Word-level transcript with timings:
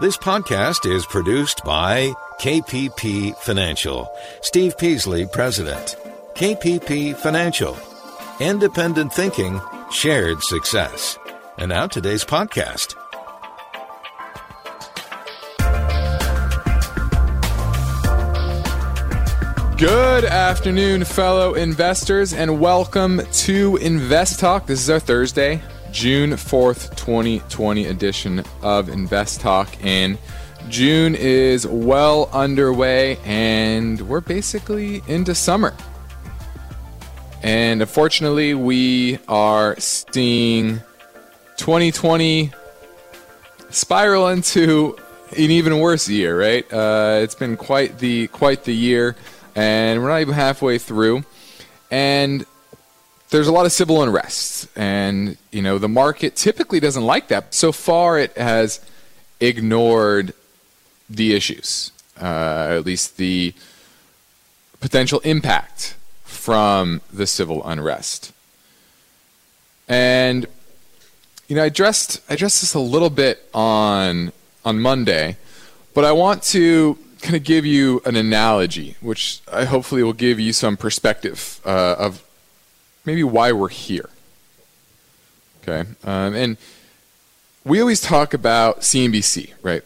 This 0.00 0.16
podcast 0.16 0.88
is 0.88 1.04
produced 1.06 1.64
by 1.64 2.12
KPP 2.38 3.34
Financial. 3.38 4.08
Steve 4.42 4.78
Peasley, 4.78 5.26
President. 5.26 5.96
KPP 6.34 7.16
Financial. 7.16 7.76
Independent 8.38 9.12
thinking, 9.12 9.60
shared 9.90 10.40
success. 10.44 11.18
And 11.58 11.70
now 11.70 11.88
today's 11.88 12.24
podcast. 12.24 12.94
Good 19.78 20.24
afternoon, 20.24 21.02
fellow 21.02 21.54
investors, 21.54 22.32
and 22.32 22.60
welcome 22.60 23.20
to 23.32 23.76
Invest 23.78 24.38
Talk. 24.38 24.66
This 24.66 24.80
is 24.80 24.90
our 24.90 25.00
Thursday, 25.00 25.60
June 25.98 26.30
4th, 26.30 26.94
2020 26.94 27.86
edition 27.86 28.44
of 28.62 28.88
Invest 28.88 29.40
Talk. 29.40 29.68
And 29.82 30.16
June 30.68 31.16
is 31.16 31.66
well 31.66 32.30
underway, 32.32 33.16
and 33.24 34.00
we're 34.02 34.20
basically 34.20 35.02
into 35.08 35.34
summer. 35.34 35.74
And 37.42 37.80
unfortunately, 37.80 38.54
we 38.54 39.18
are 39.26 39.74
seeing 39.80 40.82
2020 41.56 42.52
spiral 43.70 44.28
into 44.28 44.96
an 45.32 45.50
even 45.50 45.80
worse 45.80 46.08
year, 46.08 46.38
right? 46.38 46.72
Uh, 46.72 47.18
it's 47.24 47.34
been 47.34 47.56
quite 47.56 47.98
the 47.98 48.28
quite 48.28 48.62
the 48.62 48.72
year 48.72 49.16
and 49.56 50.00
we're 50.00 50.10
not 50.10 50.20
even 50.20 50.34
halfway 50.34 50.78
through. 50.78 51.24
And 51.90 52.46
there's 53.30 53.48
a 53.48 53.52
lot 53.52 53.66
of 53.66 53.72
civil 53.72 54.02
unrest, 54.02 54.68
and 54.76 55.36
you 55.50 55.62
know 55.62 55.78
the 55.78 55.88
market 55.88 56.36
typically 56.36 56.80
doesn't 56.80 57.04
like 57.04 57.28
that. 57.28 57.54
So 57.54 57.72
far, 57.72 58.18
it 58.18 58.36
has 58.36 58.80
ignored 59.40 60.32
the 61.10 61.34
issues, 61.34 61.92
uh, 62.20 62.76
at 62.78 62.86
least 62.86 63.16
the 63.16 63.54
potential 64.80 65.20
impact 65.20 65.96
from 66.24 67.00
the 67.12 67.26
civil 67.26 67.66
unrest. 67.66 68.32
And 69.88 70.46
you 71.48 71.56
know, 71.56 71.62
I 71.62 71.66
addressed 71.66 72.20
I 72.30 72.34
addressed 72.34 72.60
this 72.60 72.74
a 72.74 72.80
little 72.80 73.10
bit 73.10 73.46
on 73.52 74.32
on 74.64 74.80
Monday, 74.80 75.36
but 75.94 76.04
I 76.04 76.12
want 76.12 76.42
to 76.44 76.98
kind 77.20 77.34
of 77.34 77.42
give 77.42 77.66
you 77.66 78.00
an 78.04 78.16
analogy, 78.16 78.96
which 79.00 79.40
I 79.52 79.64
hopefully 79.64 80.02
will 80.02 80.12
give 80.12 80.38
you 80.38 80.52
some 80.52 80.76
perspective 80.76 81.60
uh, 81.64 81.96
of 81.98 82.22
maybe 83.08 83.24
why 83.24 83.52
we're 83.52 83.70
here. 83.70 84.10
Okay, 85.62 85.88
um, 86.04 86.34
and 86.34 86.58
we 87.64 87.80
always 87.80 88.02
talk 88.02 88.34
about 88.34 88.80
CNBC, 88.80 89.54
right? 89.62 89.82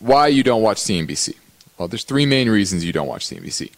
Why 0.00 0.26
you 0.26 0.42
don't 0.42 0.60
watch 0.60 0.78
CNBC? 0.78 1.36
Well, 1.78 1.86
there's 1.86 2.04
three 2.04 2.26
main 2.26 2.50
reasons 2.50 2.84
you 2.84 2.92
don't 2.92 3.06
watch 3.06 3.26
CNBC. 3.28 3.70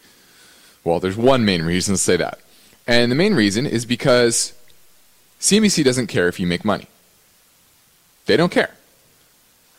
Well, 0.83 0.99
there's 0.99 1.17
one 1.17 1.45
main 1.45 1.63
reason 1.63 1.95
to 1.95 1.99
say 1.99 2.17
that, 2.17 2.39
and 2.87 3.13
the 3.13 3.17
main 3.17 3.35
reason 3.35 3.67
is 3.67 3.85
because 3.85 4.55
CNBC 5.41 5.85
doesn't 5.85 6.07
care 6.07 6.27
if 6.27 6.41
you 6.41 6.47
make 6.47 6.65
money. 6.65 6.87
They 8.25 8.39
don't 8.39 8.51
care. 8.51 8.75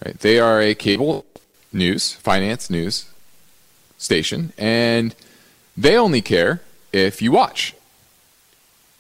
Right? 0.05 0.17
They 0.19 0.39
are 0.39 0.61
a 0.61 0.75
cable 0.75 1.25
news, 1.73 2.13
finance 2.13 2.69
news 2.69 3.09
station, 3.97 4.53
and 4.59 5.15
they 5.75 5.97
only 5.97 6.21
care 6.21 6.61
if 6.93 7.19
you 7.21 7.31
watch. 7.31 7.73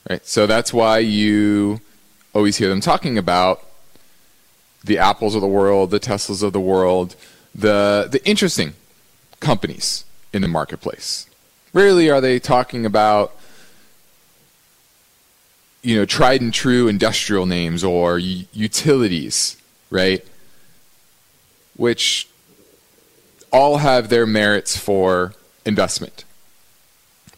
Right? 0.09 0.25
So 0.25 0.45
that's 0.45 0.73
why 0.73 0.99
you 0.99 1.81
always 2.33 2.57
hear 2.57 2.69
them 2.69 2.81
talking 2.81 3.17
about 3.17 3.63
the 4.83 4.99
Apples 4.99 5.33
of 5.33 5.41
the 5.41 5.47
world, 5.47 5.89
the 5.89 5.99
Teslas 5.99 6.43
of 6.43 6.53
the 6.53 6.59
world, 6.59 7.15
the 7.53 8.07
the 8.11 8.23
interesting 8.27 8.73
companies 9.39 10.05
in 10.31 10.41
the 10.41 10.47
marketplace. 10.47 11.27
Rarely 11.73 12.09
are 12.09 12.21
they 12.21 12.39
talking 12.39 12.85
about 12.85 13.35
you 15.81 15.95
know 15.95 16.05
tried 16.05 16.41
and 16.41 16.53
true 16.53 16.87
industrial 16.87 17.45
names 17.47 17.83
or 17.83 18.19
utilities, 18.19 19.57
right? 19.89 20.23
Which 21.75 22.27
all 23.51 23.77
have 23.77 24.09
their 24.09 24.27
merits 24.27 24.77
for 24.77 25.33
investment. 25.65 26.25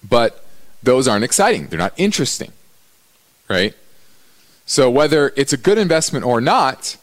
But 0.07 0.43
those 0.83 1.07
aren't 1.07 1.23
exciting. 1.23 1.67
They're 1.67 1.79
not 1.79 1.93
interesting. 1.97 2.51
Right? 3.49 3.73
So 4.65 4.89
whether 4.89 5.33
it's 5.35 5.53
a 5.53 5.57
good 5.57 5.77
investment 5.77 6.25
or 6.25 6.41
not, 6.41 6.97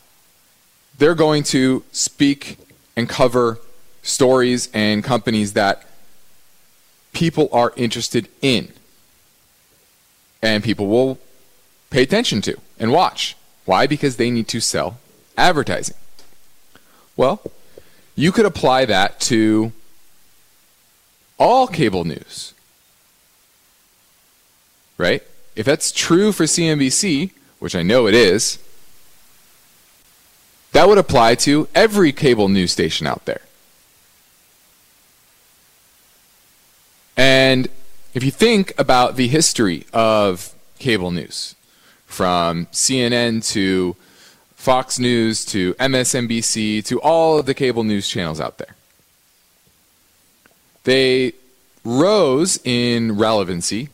they're 0.99 1.15
going 1.15 1.43
to 1.45 1.83
speak 1.93 2.59
and 2.97 3.09
cover 3.09 3.59
stories 4.03 4.69
and 4.75 5.03
companies 5.03 5.55
that 5.55 5.87
people 7.13 7.49
are 7.53 7.73
interested 7.77 8.29
in. 8.43 8.73
And 10.43 10.63
people 10.63 10.89
will 10.89 11.19
pay 11.89 12.03
attention 12.03 12.43
to 12.43 12.57
and 12.79 12.93
watch. 12.93 13.35
Why? 13.65 13.87
Because 13.87 14.17
they 14.17 14.31
need 14.31 14.47
to 14.49 14.61
sell 14.61 14.99
advertising. 15.39 15.97
Well, 17.17 17.41
you 18.15 18.31
could 18.31 18.45
apply 18.45 18.85
that 18.85 19.21
to 19.21 19.73
all 21.39 21.67
cable 21.67 22.05
news. 22.05 22.53
Right? 24.99 25.23
If 25.57 25.67
that's 25.67 25.93
true 25.93 26.33
for 26.33 26.45
CNBC, 26.45 27.31
which 27.59 27.77
I 27.77 27.83
know 27.83 28.07
it 28.07 28.15
is, 28.15 28.59
that 30.73 30.89
would 30.89 30.99
apply 30.99 31.37
to 31.37 31.69
every 31.75 32.13
cable 32.13 32.49
news 32.49 32.73
station 32.73 33.07
out 33.07 33.25
there. 33.25 33.41
And 37.17 37.69
if 38.13 38.25
you 38.25 38.33
think 38.33 38.73
about 38.77 39.17
the 39.17 39.29
history 39.29 39.87
of 39.93 40.53
cable 40.79 41.13
news, 41.13 41.55
from 42.15 42.67
CNN 42.67 43.45
to 43.53 43.97
Fox 44.55 44.99
News 45.01 45.45
to 45.47 45.75
MSNBC 45.75 46.85
to 46.85 47.01
all 47.01 47.39
of 47.39 47.47
the 47.47 47.55
cable 47.55 47.83
news 47.83 48.09
channels 48.09 48.41
out 48.41 48.59
there. 48.59 48.77
They 50.85 51.33
rose 51.85 52.61
in 52.65 53.19
relevancy 53.19 53.89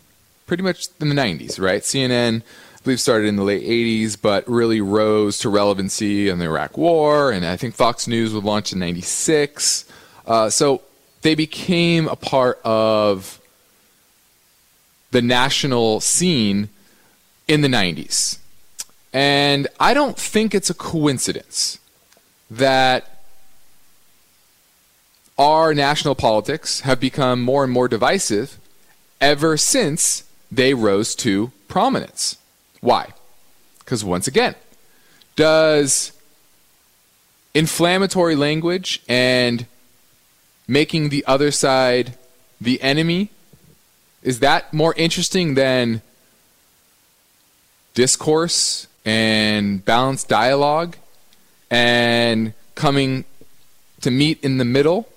pretty 0.50 0.64
much 0.64 0.88
in 1.00 1.08
the 1.08 1.14
90s, 1.14 1.60
right? 1.60 1.80
CNN, 1.80 2.42
I 2.42 2.78
believe, 2.82 3.00
started 3.00 3.28
in 3.28 3.36
the 3.36 3.44
late 3.44 3.62
80s, 3.62 4.20
but 4.20 4.48
really 4.48 4.80
rose 4.80 5.38
to 5.38 5.48
relevancy 5.48 6.28
in 6.28 6.40
the 6.40 6.46
Iraq 6.46 6.76
War, 6.76 7.30
and 7.30 7.46
I 7.46 7.56
think 7.56 7.76
Fox 7.76 8.08
News 8.08 8.34
was 8.34 8.42
launched 8.42 8.72
in 8.72 8.80
96. 8.80 9.84
Uh, 10.26 10.50
so 10.50 10.82
they 11.22 11.36
became 11.36 12.08
a 12.08 12.16
part 12.16 12.60
of 12.64 13.40
the 15.12 15.22
national 15.22 16.00
scene 16.00 16.68
in 17.46 17.60
the 17.60 17.68
90s. 17.68 18.38
And 19.12 19.68
I 19.78 19.94
don't 19.94 20.18
think 20.18 20.52
it's 20.52 20.68
a 20.68 20.74
coincidence 20.74 21.78
that 22.50 23.22
our 25.38 25.74
national 25.74 26.16
politics 26.16 26.80
have 26.80 26.98
become 26.98 27.40
more 27.40 27.62
and 27.62 27.72
more 27.72 27.86
divisive 27.86 28.58
ever 29.20 29.56
since 29.56 30.24
they 30.50 30.74
rose 30.74 31.14
to 31.16 31.52
prominence. 31.68 32.36
Why? 32.80 33.12
Because 33.78 34.04
once 34.04 34.26
again, 34.26 34.54
does 35.36 36.12
inflammatory 37.54 38.36
language 38.36 39.02
and 39.08 39.66
making 40.68 41.08
the 41.08 41.24
other 41.26 41.50
side 41.50 42.14
the 42.60 42.80
enemy 42.82 43.30
is 44.22 44.40
that 44.40 44.72
more 44.72 44.94
interesting 44.96 45.54
than 45.54 46.02
discourse 47.94 48.86
and 49.04 49.84
balanced 49.84 50.28
dialogue 50.28 50.96
and 51.70 52.52
coming 52.74 53.24
to 54.02 54.10
meet 54.10 54.42
in 54.44 54.58
the 54.58 54.64
middle? 54.64 55.08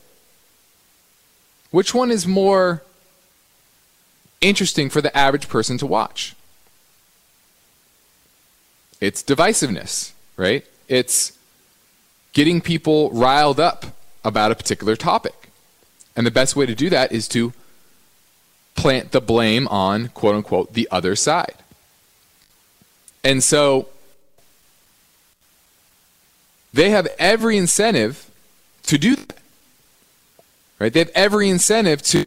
Which 1.72 1.94
one 1.94 2.12
is 2.12 2.26
more 2.26 2.84
interesting 4.44 4.90
for 4.90 5.02
the 5.02 5.16
average 5.18 5.50
person 5.50 5.78
to 5.80 5.88
watch? 5.88 6.36
It's 9.02 9.24
divisiveness, 9.24 10.12
right? 10.38 10.66
It's 10.88 11.38
getting 12.34 12.62
people 12.62 13.10
riled 13.12 13.60
up 13.60 13.86
about 14.24 14.52
a 14.52 14.56
particular 14.56 14.96
topic. 14.96 15.50
And 16.16 16.28
the 16.28 16.32
best 16.32 16.56
way 16.56 16.66
to 16.66 16.76
do 16.76 16.90
that 16.90 17.12
is 17.12 17.28
to 17.30 17.54
plant 18.76 19.12
the 19.12 19.22
blame 19.22 19.68
on, 19.68 20.10
quote 20.10 20.36
unquote, 20.36 20.74
the 20.74 20.88
other 20.92 21.16
side. 21.16 21.56
And 23.24 23.44
so 23.44 23.88
they 26.74 26.90
have 26.90 27.08
every 27.18 27.58
incentive 27.58 28.30
to 28.84 28.98
do 28.98 29.16
that. 29.16 29.38
Right? 30.80 30.92
They 30.92 31.00
have 31.00 31.12
every 31.16 31.50
incentive 31.50 32.02
to 32.04 32.26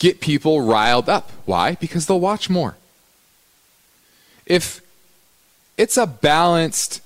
get 0.00 0.20
people 0.20 0.62
riled 0.62 1.08
up. 1.08 1.30
Why? 1.44 1.76
Because 1.76 2.06
they'll 2.06 2.18
watch 2.18 2.50
more. 2.50 2.76
If 4.44 4.80
it's 5.76 5.96
a 5.96 6.06
balanced 6.06 7.00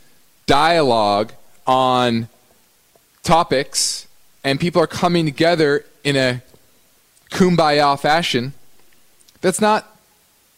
dialogue 0.47 1.33
on 1.67 2.29
topics 3.23 4.09
and 4.43 4.59
people 4.59 4.81
are 4.81 4.87
coming 4.87 5.27
together 5.27 5.85
in 6.05 6.17
a 6.17 6.43
kumbaya 7.31 8.01
fashion, 8.01 8.55
that's 9.43 9.61
not 9.61 9.99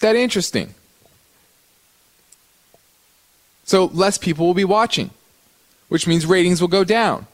that 0.01 0.15
interesting. 0.15 0.75
So 3.65 3.87
less 3.87 4.19
people 4.19 4.47
will 4.47 4.55
be 4.55 4.65
watching, 4.65 5.11
which 5.89 6.07
means 6.07 6.27
ratings 6.27 6.61
will 6.61 6.69
go 6.69 6.85
down, 6.85 7.27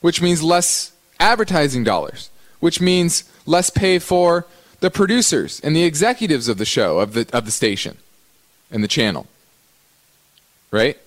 which 0.00 0.20
means 0.20 0.42
less 0.42 0.92
advertising 1.20 1.84
dollars, 1.84 2.28
which 2.60 2.80
means 2.80 3.24
less 3.46 3.70
pay 3.70 3.98
for 3.98 4.46
the 4.80 4.90
producers 4.90 5.60
and 5.60 5.74
the 5.74 5.84
executives 5.84 6.48
of 6.48 6.58
the 6.58 6.64
show, 6.64 6.98
of 6.98 7.14
the, 7.14 7.26
of 7.32 7.44
the 7.44 7.50
station 7.50 7.96
and 8.70 8.82
the 8.82 8.88
channel. 8.88 9.26
Right? 10.70 10.98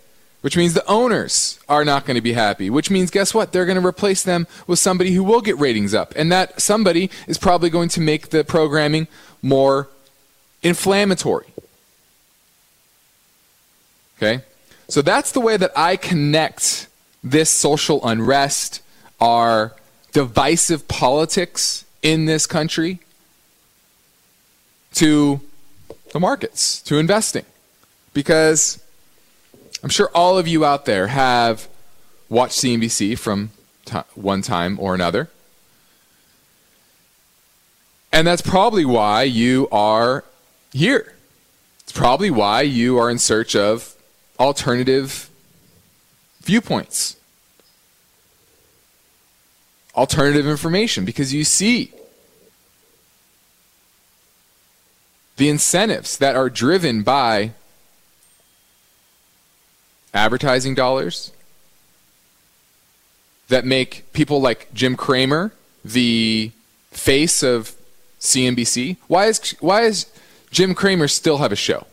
Which 0.41 0.55
means 0.55 0.73
the 0.73 0.85
owners 0.87 1.59
are 1.67 1.83
not 1.83 2.05
going 2.05 2.15
to 2.15 2.21
be 2.21 2.33
happy. 2.33 2.69
Which 2.69 2.91
means, 2.91 3.09
guess 3.09 3.33
what? 3.33 3.51
They're 3.51 3.65
going 3.65 3.81
to 3.81 3.85
replace 3.85 4.23
them 4.23 4.47
with 4.67 4.79
somebody 4.79 5.11
who 5.11 5.23
will 5.23 5.41
get 5.41 5.57
ratings 5.57 5.93
up. 5.93 6.13
And 6.15 6.31
that 6.31 6.61
somebody 6.61 7.09
is 7.27 7.37
probably 7.37 7.69
going 7.69 7.89
to 7.89 8.01
make 8.01 8.29
the 8.29 8.43
programming 8.43 9.07
more 9.41 9.89
inflammatory. 10.61 11.47
Okay? 14.17 14.43
So 14.87 15.01
that's 15.01 15.31
the 15.31 15.39
way 15.39 15.57
that 15.57 15.71
I 15.75 15.95
connect 15.95 16.87
this 17.23 17.49
social 17.49 18.05
unrest, 18.07 18.83
our 19.19 19.73
divisive 20.13 20.87
politics 20.87 21.84
in 22.05 22.25
this 22.25 22.45
country, 22.45 22.99
to 24.93 25.41
the 26.13 26.19
markets, 26.19 26.79
to 26.83 26.99
investing. 26.99 27.45
Because 28.13 28.79
I'm 29.81 29.89
sure 29.89 30.11
all 30.13 30.37
of 30.37 30.47
you 30.47 30.63
out 30.63 30.85
there 30.85 31.07
have 31.07 31.67
watched 32.29 32.59
CNBC 32.59 33.17
from 33.17 33.49
t- 33.85 33.97
one 34.13 34.43
time 34.43 34.77
or 34.79 34.93
another. 34.93 35.29
And 38.13 38.27
that's 38.27 38.43
probably 38.43 38.85
why 38.85 39.23
you 39.23 39.67
are 39.71 40.23
here. 40.73 41.15
It's 41.79 41.91
probably 41.91 42.29
why 42.29 42.61
you 42.61 42.99
are 42.99 43.09
in 43.09 43.17
search 43.17 43.55
of 43.55 43.95
alternative 44.39 45.27
viewpoints, 46.43 47.17
alternative 49.95 50.47
information, 50.47 51.05
because 51.05 51.33
you 51.33 51.43
see 51.43 51.91
the 55.37 55.49
incentives 55.49 56.17
that 56.17 56.35
are 56.35 56.49
driven 56.49 57.03
by 57.03 57.51
advertising 60.13 60.73
dollars 60.73 61.31
that 63.49 63.65
make 63.65 64.11
people 64.13 64.41
like 64.41 64.73
Jim 64.73 64.95
Cramer 64.95 65.51
the 65.83 66.51
face 66.91 67.43
of 67.43 67.75
CNBC. 68.19 68.97
Why 69.07 69.27
is 69.27 69.55
why 69.59 69.81
is 69.83 70.07
Jim 70.51 70.73
Cramer 70.73 71.07
still 71.07 71.37
have 71.37 71.51
a 71.51 71.55
show? 71.55 71.85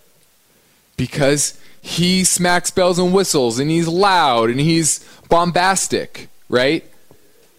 Because 0.97 1.61
he 1.81 2.23
smacks 2.25 2.71
bells 2.71 2.99
and 2.99 3.13
whistles 3.13 3.59
and 3.59 3.71
he's 3.71 3.89
loud 3.89 4.49
and 4.49 4.61
he's 4.61 5.01
bombastic, 5.29 6.29
right? 6.49 6.85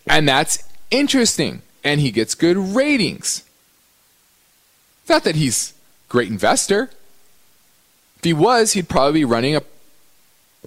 And 0.07 0.27
that's 0.27 0.63
interesting. 0.91 1.61
And 1.83 1.99
he 1.99 2.11
gets 2.11 2.35
good 2.35 2.57
ratings. 2.57 3.43
Not 5.09 5.23
that 5.23 5.35
he's 5.35 5.73
great 6.07 6.29
investor. 6.29 6.89
If 8.17 8.23
he 8.23 8.33
was, 8.33 8.73
he'd 8.73 8.89
probably 8.89 9.21
be 9.21 9.25
running 9.25 9.55
a, 9.55 9.63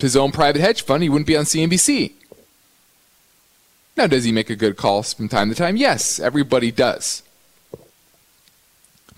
his 0.01 0.17
own 0.17 0.33
private 0.33 0.61
hedge 0.61 0.83
fund. 0.83 1.03
He 1.03 1.09
wouldn't 1.09 1.27
be 1.27 1.37
on 1.37 1.45
CNBC. 1.45 2.13
Now, 3.97 4.07
does 4.07 4.25
he 4.25 4.33
make 4.33 4.51
a 4.51 4.57
good 4.57 4.77
call 4.77 5.03
from 5.03 5.29
time 5.29 5.49
to 5.49 5.55
time? 5.55 5.77
Yes, 5.77 6.21
everybody 6.21 6.71
does. 6.71 7.23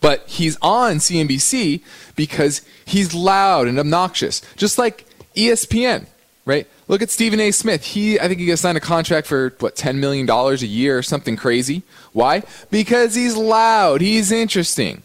But 0.00 0.24
he's 0.28 0.56
on 0.62 0.96
CNBC 0.96 1.82
because 2.14 2.62
he's 2.84 3.12
loud 3.12 3.66
and 3.66 3.78
obnoxious, 3.78 4.40
just 4.56 4.78
like 4.78 5.04
ESPN, 5.34 6.06
right? 6.48 6.66
Look 6.88 7.02
at 7.02 7.10
Stephen 7.10 7.38
A. 7.40 7.50
Smith. 7.50 7.84
He, 7.84 8.18
I 8.18 8.26
think 8.26 8.40
he 8.40 8.46
got 8.46 8.58
signed 8.58 8.78
a 8.78 8.80
contract 8.80 9.26
for 9.26 9.54
what, 9.58 9.76
ten 9.76 10.00
million 10.00 10.24
dollars 10.24 10.62
a 10.62 10.66
year 10.66 10.96
or 10.96 11.02
something 11.02 11.36
crazy. 11.36 11.82
Why? 12.14 12.42
Because 12.70 13.14
he's 13.14 13.36
loud. 13.36 14.00
He's 14.00 14.32
interesting. 14.32 15.02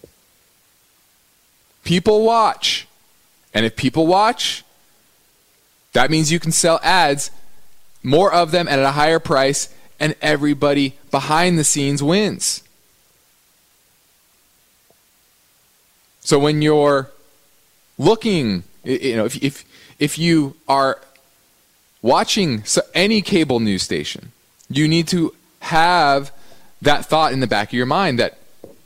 People 1.83 2.23
watch, 2.23 2.87
and 3.53 3.65
if 3.65 3.75
people 3.75 4.07
watch, 4.07 4.63
that 5.91 6.09
means 6.09 6.31
you 6.31 6.39
can 6.39 6.53
sell 6.53 6.79
ads, 6.81 7.29
more 8.01 8.33
of 8.33 8.51
them, 8.51 8.69
and 8.69 8.79
at 8.79 8.87
a 8.87 8.91
higher 8.91 9.19
price, 9.19 9.67
and 9.99 10.15
everybody 10.21 10.95
behind 11.11 11.59
the 11.59 11.65
scenes 11.65 12.01
wins. 12.01 12.63
So 16.21 16.39
when 16.39 16.61
you're 16.61 17.11
looking, 17.97 18.63
you 18.85 19.17
know, 19.17 19.25
if 19.25 19.43
if 19.43 19.65
if 19.99 20.17
you 20.17 20.55
are 20.69 21.01
watching 22.03 22.63
any 22.93 23.23
cable 23.23 23.59
news 23.59 23.81
station, 23.81 24.31
you 24.69 24.87
need 24.87 25.07
to 25.07 25.33
have 25.61 26.31
that 26.81 27.05
thought 27.05 27.33
in 27.33 27.39
the 27.39 27.47
back 27.47 27.69
of 27.69 27.73
your 27.73 27.87
mind 27.87 28.19
that 28.19 28.37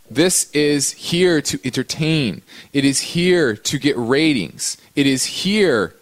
this 0.09 0.49
is 0.51 0.91
here 0.93 1.41
to 1.41 1.59
entertain. 1.65 2.41
It 2.71 2.85
is 2.85 3.01
here 3.01 3.57
to 3.57 3.77
get 3.77 3.97
ratings. 3.97 4.77
It 4.95 5.05
is 5.05 5.25
here 5.25 5.93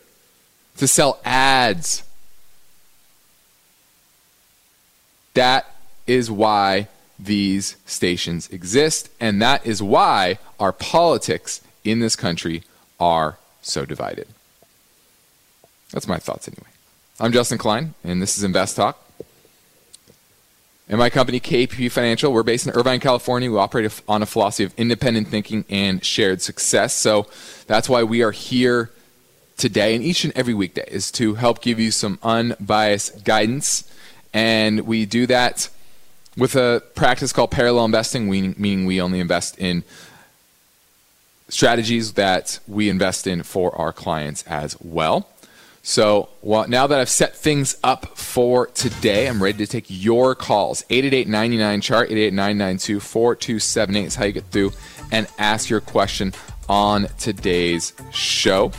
to 0.77 0.87
sell 0.87 1.19
ads. 1.25 2.03
That 5.33 5.65
is 6.05 6.29
why 6.29 6.89
these 7.17 7.77
stations 7.85 8.49
exist, 8.49 9.09
and 9.19 9.41
that 9.41 9.65
is 9.65 9.81
why 9.81 10.37
our 10.59 10.71
politics 10.71 11.61
in 11.83 11.99
this 11.99 12.15
country 12.15 12.63
are 12.99 13.37
so 13.61 13.85
divided. 13.85 14.27
That's 15.91 16.07
my 16.07 16.17
thoughts 16.17 16.47
anyway. 16.47 16.74
I'm 17.17 17.31
Justin 17.31 17.57
Klein, 17.57 17.93
and 18.03 18.21
this 18.21 18.37
is 18.37 18.43
Invest 18.43 18.75
Talk. 18.75 19.01
And 20.89 20.99
my 20.99 21.09
company, 21.09 21.39
KPP 21.39 21.89
Financial, 21.89 22.33
we're 22.33 22.43
based 22.43 22.67
in 22.67 22.73
Irvine, 22.73 22.99
California. 22.99 23.49
We 23.49 23.57
operate 23.57 24.01
on 24.05 24.21
a 24.21 24.25
philosophy 24.25 24.65
of 24.65 24.73
independent 24.75 25.29
thinking 25.29 25.63
and 25.69 26.03
shared 26.03 26.41
success. 26.41 26.93
So 26.93 27.27
that's 27.67 27.87
why 27.87 28.03
we 28.03 28.21
are 28.21 28.31
here 28.31 28.91
today 29.55 29.95
and 29.95 30.03
each 30.03 30.25
and 30.25 30.35
every 30.35 30.53
weekday 30.53 30.83
is 30.91 31.09
to 31.11 31.35
help 31.35 31.61
give 31.61 31.79
you 31.79 31.89
some 31.89 32.19
unbiased 32.21 33.23
guidance. 33.23 33.89
And 34.33 34.81
we 34.81 35.05
do 35.05 35.25
that 35.27 35.69
with 36.35 36.57
a 36.57 36.83
practice 36.95 37.31
called 37.31 37.49
parallel 37.49 37.85
investing, 37.85 38.29
meaning 38.29 38.85
we 38.85 38.99
only 38.99 39.21
invest 39.21 39.57
in 39.57 39.85
strategies 41.47 42.13
that 42.13 42.59
we 42.67 42.89
invest 42.89 43.25
in 43.25 43.41
for 43.43 43.73
our 43.77 43.93
clients 43.93 44.43
as 44.47 44.75
well. 44.81 45.29
So 45.87 46.29
well, 46.41 46.67
now 46.67 46.87
that 46.87 46.99
I've 46.99 47.11
set 47.11 47.35
things 47.35 47.77
up 47.83 48.17
for 48.17 48.65
today, 48.65 49.27
I'm 49.27 49.41
ready 49.41 49.59
to 49.59 49.67
take 49.67 49.85
your 49.87 50.33
calls. 50.33 50.83
888 50.89 51.79
chart 51.79 52.09
888 52.09 52.99
4278 52.99 54.05
is 54.07 54.15
how 54.15 54.25
you 54.25 54.31
get 54.31 54.45
through 54.45 54.71
and 55.11 55.27
ask 55.37 55.69
your 55.69 55.81
question 55.81 56.33
on 56.67 57.07
today's 57.19 57.93
show. 58.11 58.71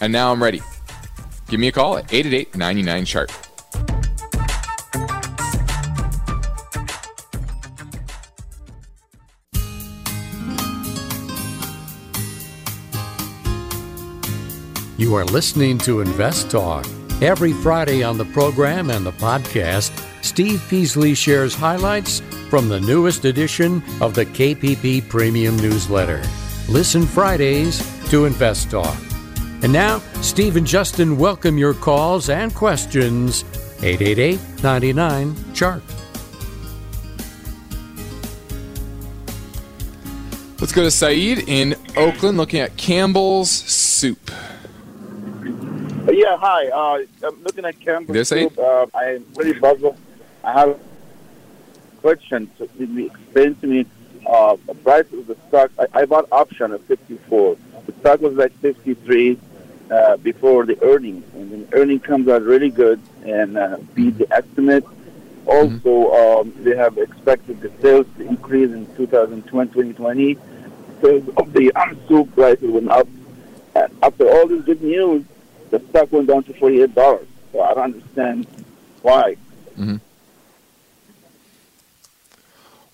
And 0.00 0.12
now 0.12 0.30
I'm 0.30 0.40
ready. 0.40 0.62
Give 1.48 1.58
me 1.58 1.66
a 1.66 1.72
call 1.72 1.98
at 1.98 2.14
888 2.14 3.47
You 14.98 15.14
are 15.14 15.24
listening 15.24 15.78
to 15.78 16.00
Invest 16.00 16.50
Talk. 16.50 16.84
Every 17.22 17.52
Friday 17.52 18.02
on 18.02 18.18
the 18.18 18.24
program 18.24 18.90
and 18.90 19.06
the 19.06 19.12
podcast, 19.12 19.92
Steve 20.24 20.60
Peasley 20.68 21.14
shares 21.14 21.54
highlights 21.54 22.18
from 22.50 22.68
the 22.68 22.80
newest 22.80 23.24
edition 23.24 23.80
of 24.00 24.14
the 24.14 24.26
KPP 24.26 25.08
Premium 25.08 25.56
Newsletter. 25.58 26.20
Listen 26.68 27.06
Fridays 27.06 27.78
to 28.10 28.24
Invest 28.24 28.72
Talk. 28.72 28.96
And 29.62 29.72
now, 29.72 30.00
Steve 30.20 30.56
and 30.56 30.66
Justin 30.66 31.16
welcome 31.16 31.56
your 31.56 31.74
calls 31.74 32.28
and 32.28 32.52
questions. 32.52 33.44
888 33.84 34.40
99 34.64 35.54
Chart. 35.54 35.82
Let's 40.58 40.72
go 40.72 40.82
to 40.82 40.90
Saeed 40.90 41.48
in 41.48 41.76
Oakland 41.96 42.36
looking 42.36 42.58
at 42.58 42.76
Campbell's 42.76 43.48
Soup. 43.48 44.32
Yeah, 46.10 46.36
hi. 46.38 46.68
Uh, 46.68 47.04
I'm 47.22 47.42
looking 47.42 47.64
at 47.64 47.78
Campbell. 47.80 48.16
Yes, 48.16 48.32
uh, 48.32 48.86
I'm 48.94 49.24
really 49.36 49.58
puzzled. 49.58 49.98
I 50.42 50.52
have 50.52 50.68
a 50.70 50.78
question. 52.00 52.50
So 52.58 52.66
can 52.66 52.96
you 52.96 53.06
explain 53.06 53.54
to 53.56 53.66
me 53.66 53.86
uh, 54.26 54.56
the 54.66 54.74
price 54.74 55.06
of 55.12 55.26
the 55.26 55.36
stock? 55.48 55.70
I, 55.78 56.00
I 56.00 56.04
bought 56.06 56.28
option 56.32 56.72
at 56.72 56.80
54. 56.82 57.56
The 57.86 57.92
stock 58.00 58.20
was 58.20 58.34
like 58.34 58.52
53. 58.60 59.38
uh, 59.90 60.16
before 60.18 60.66
the 60.66 60.82
earnings, 60.82 61.24
and 61.34 61.50
then 61.50 61.68
earning 61.72 62.00
comes 62.00 62.28
out 62.28 62.42
really 62.42 62.70
good 62.70 63.00
and 63.24 63.56
uh, 63.56 63.78
beat 63.94 64.18
the 64.18 64.30
estimate. 64.32 64.84
Also, 65.46 66.12
um, 66.12 66.52
they 66.58 66.76
have 66.76 66.98
expected 66.98 67.60
the 67.62 67.72
sales 67.80 68.06
to 68.18 68.26
increase 68.26 68.70
in 68.70 68.84
2020, 68.96 69.70
2020 69.70 70.34
because 71.00 71.28
of 71.36 71.52
the 71.54 71.72
um, 71.72 71.98
soup 72.06 72.34
prices 72.34 72.70
went 72.70 72.90
up. 72.90 73.08
And 73.74 73.90
after 74.02 74.28
all 74.28 74.46
this 74.46 74.62
good 74.64 74.82
news, 74.82 75.24
the 75.70 75.80
stock 75.90 76.10
went 76.12 76.28
down 76.28 76.44
to 76.44 76.52
$48. 76.52 77.26
So 77.52 77.62
I 77.62 77.74
don't 77.74 77.84
understand 77.94 78.46
why. 79.02 79.36
Mm-hmm. 79.78 79.96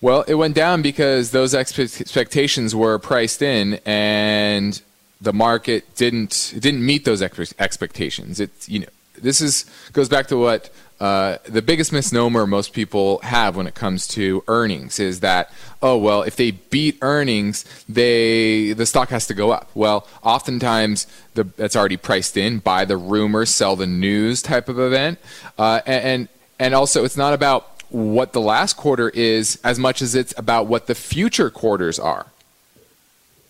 Well, 0.01 0.21
it 0.27 0.35
went 0.35 0.55
down 0.55 0.81
because 0.81 1.31
those 1.31 1.55
expectations 1.55 2.75
were 2.75 2.99
priced 2.99 3.41
in, 3.41 3.79
and 3.85 4.79
the 5.19 5.33
market 5.33 5.95
didn't 5.95 6.53
didn't 6.59 6.85
meet 6.85 7.05
those 7.05 7.21
expectations. 7.21 8.39
It 8.39 8.51
you 8.67 8.81
know 8.81 8.87
this 9.19 9.41
is 9.41 9.65
goes 9.93 10.07
back 10.07 10.27
to 10.27 10.37
what 10.37 10.69
uh, 10.99 11.37
the 11.43 11.61
biggest 11.61 11.91
misnomer 11.91 12.47
most 12.47 12.71
people 12.71 13.19
have 13.19 13.57
when 13.57 13.67
it 13.67 13.75
comes 13.75 14.07
to 14.07 14.43
earnings 14.47 14.97
is 14.97 15.19
that 15.19 15.51
oh 15.81 15.97
well 15.97 16.21
if 16.21 16.37
they 16.37 16.51
beat 16.51 16.97
earnings 17.01 17.65
they 17.89 18.71
the 18.71 18.85
stock 18.85 19.09
has 19.09 19.27
to 19.27 19.33
go 19.33 19.51
up. 19.51 19.69
Well, 19.73 20.07
oftentimes 20.23 21.05
the, 21.33 21.43
that's 21.43 21.75
already 21.75 21.97
priced 21.97 22.37
in 22.37 22.59
by 22.59 22.85
the 22.85 22.95
rumor 22.95 23.45
sell 23.45 23.75
the 23.75 23.85
news 23.85 24.41
type 24.41 24.69
of 24.69 24.79
event, 24.79 25.19
uh, 25.57 25.81
and 25.85 26.29
and 26.59 26.73
also 26.73 27.03
it's 27.03 27.17
not 27.17 27.33
about 27.33 27.69
what 27.89 28.31
the 28.31 28.41
last 28.41 28.77
quarter 28.77 29.09
is 29.09 29.59
as 29.63 29.77
much 29.77 30.01
as 30.01 30.15
it's 30.15 30.33
about 30.37 30.67
what 30.67 30.87
the 30.87 30.95
future 30.95 31.49
quarters 31.49 31.99
are. 31.99 32.27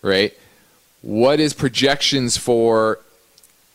Right? 0.01 0.33
What 1.01 1.39
is 1.39 1.53
projections 1.53 2.37
for 2.37 2.99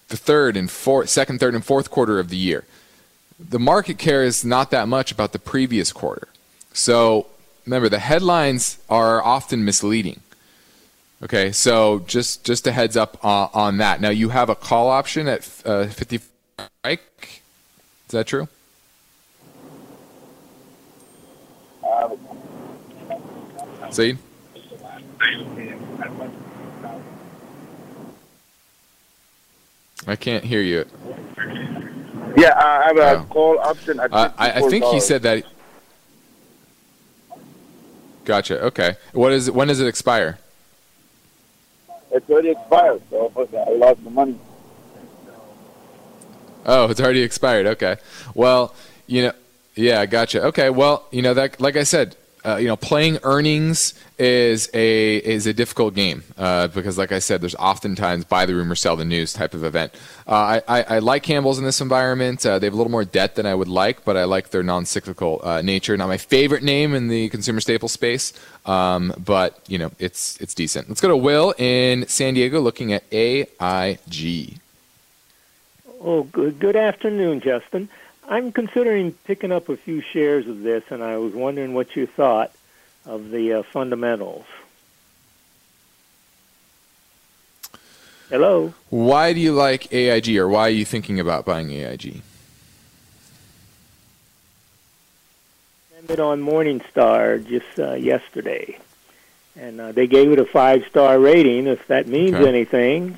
the 0.08 0.16
third 0.16 0.56
and 0.56 0.68
fourth, 0.68 1.08
second, 1.08 1.38
third, 1.38 1.54
and 1.54 1.64
fourth 1.64 1.88
quarter 1.88 2.18
of 2.18 2.28
the 2.28 2.36
year? 2.36 2.64
The 3.48 3.58
market 3.58 3.98
cares 3.98 4.44
not 4.44 4.70
that 4.70 4.86
much 4.86 5.10
about 5.10 5.32
the 5.32 5.38
previous 5.38 5.92
quarter. 5.92 6.28
So 6.72 7.26
remember, 7.64 7.88
the 7.88 7.98
headlines 7.98 8.78
are 8.88 9.22
often 9.24 9.64
misleading. 9.64 10.20
Okay, 11.22 11.52
so 11.52 12.00
just 12.00 12.44
just 12.44 12.66
a 12.66 12.72
heads 12.72 12.96
up 12.96 13.22
on 13.24 13.78
that. 13.78 14.00
Now 14.00 14.10
you 14.10 14.30
have 14.30 14.48
a 14.48 14.54
call 14.54 14.88
option 14.88 15.28
at 15.28 15.48
uh, 15.64 15.86
50 15.86 16.20
strike. 16.58 17.42
Is 18.06 18.12
that 18.12 18.26
true? 18.26 18.48
Saeed? 23.90 24.18
I 30.06 30.16
can't 30.16 30.44
hear 30.44 30.62
you. 30.62 30.84
Yeah, 32.36 32.54
I 32.56 32.84
have 32.86 32.96
a 32.96 33.10
Oh. 33.20 33.26
call 33.28 33.58
option 33.58 34.00
Uh, 34.00 34.30
I, 34.38 34.52
I 34.52 34.60
think 34.68 34.84
he 34.86 35.00
said 35.00 35.22
that. 35.22 35.44
Gotcha. 38.24 38.60
Okay. 38.66 38.96
What 39.12 39.32
is? 39.32 39.50
When 39.50 39.68
does 39.68 39.80
it 39.80 39.86
expire? 39.86 40.38
it's 42.12 42.28
already 42.28 42.50
expired, 42.50 43.00
so 43.08 43.30
I 43.36 43.70
lost 43.70 44.02
the 44.02 44.10
money. 44.10 44.36
Oh, 46.66 46.90
it's 46.90 47.00
already 47.00 47.22
expired. 47.22 47.66
Okay. 47.66 47.96
Well, 48.34 48.74
you 49.06 49.22
know, 49.22 49.32
yeah, 49.76 50.04
gotcha. 50.06 50.42
Okay. 50.46 50.70
Well, 50.70 51.06
you 51.12 51.22
know 51.22 51.34
that, 51.34 51.60
like 51.60 51.76
I 51.76 51.84
said, 51.84 52.16
uh, 52.44 52.56
you 52.56 52.66
know, 52.66 52.76
playing 52.76 53.18
earnings 53.22 53.94
is 54.18 54.70
a 54.74 55.16
is 55.16 55.46
a 55.46 55.52
difficult 55.52 55.94
game 55.94 56.22
uh, 56.38 56.68
because, 56.68 56.96
like 56.96 57.12
I 57.12 57.18
said, 57.18 57.40
there's 57.40 57.54
oftentimes 57.54 58.24
buy 58.24 58.46
the 58.46 58.54
rumor, 58.54 58.74
sell 58.74 58.96
the 58.96 59.04
news 59.04 59.32
type 59.32 59.54
of 59.54 59.64
event. 59.64 59.94
Uh, 60.26 60.60
I, 60.60 60.62
I, 60.68 60.82
I 60.82 60.98
like 61.00 61.22
Campbell's 61.22 61.58
in 61.58 61.64
this 61.64 61.80
environment. 61.80 62.44
Uh, 62.44 62.58
they 62.58 62.66
have 62.66 62.74
a 62.74 62.76
little 62.76 62.90
more 62.90 63.04
debt 63.04 63.34
than 63.34 63.46
I 63.46 63.54
would 63.54 63.68
like, 63.68 64.04
but 64.04 64.16
I 64.16 64.24
like 64.24 64.50
their 64.50 64.62
non-cyclical 64.62 65.40
uh, 65.42 65.62
nature. 65.62 65.96
Not 65.96 66.08
my 66.08 66.16
favorite 66.16 66.62
name 66.62 66.94
in 66.94 67.08
the 67.08 67.28
consumer 67.28 67.60
staple 67.60 67.88
space, 67.88 68.32
um, 68.66 69.14
but 69.18 69.60
you 69.68 69.78
know, 69.78 69.90
it's 69.98 70.40
it's 70.40 70.54
decent. 70.54 70.88
Let's 70.88 71.00
go 71.00 71.08
to 71.08 71.16
Will 71.16 71.54
in 71.58 72.06
San 72.08 72.34
Diego, 72.34 72.60
looking 72.60 72.92
at 72.92 73.04
AIG. 73.12 74.58
Oh, 76.02 76.22
good, 76.22 76.58
good 76.58 76.76
afternoon, 76.76 77.40
Justin. 77.40 77.90
I'm 78.30 78.52
considering 78.52 79.12
picking 79.24 79.50
up 79.50 79.68
a 79.68 79.76
few 79.76 80.00
shares 80.00 80.46
of 80.46 80.62
this, 80.62 80.84
and 80.90 81.02
I 81.02 81.16
was 81.16 81.34
wondering 81.34 81.74
what 81.74 81.96
you 81.96 82.06
thought 82.06 82.52
of 83.04 83.30
the 83.30 83.54
uh, 83.54 83.62
fundamentals. 83.64 84.46
Hello. 88.28 88.72
Why 88.88 89.32
do 89.32 89.40
you 89.40 89.52
like 89.52 89.92
AIG, 89.92 90.38
or 90.38 90.46
why 90.46 90.68
are 90.68 90.70
you 90.70 90.84
thinking 90.84 91.18
about 91.18 91.44
buying 91.44 91.72
AIG? 91.72 92.22
it 96.08 96.18
on 96.18 96.40
Morningstar 96.42 97.46
just 97.46 97.78
uh, 97.78 97.92
yesterday, 97.92 98.76
and 99.54 99.80
uh, 99.80 99.92
they 99.92 100.08
gave 100.08 100.32
it 100.32 100.40
a 100.40 100.44
five 100.44 100.84
star 100.88 101.18
rating. 101.20 101.68
If 101.68 101.86
that 101.86 102.08
means 102.08 102.34
Okay. 102.34 102.48
anything, 102.48 103.16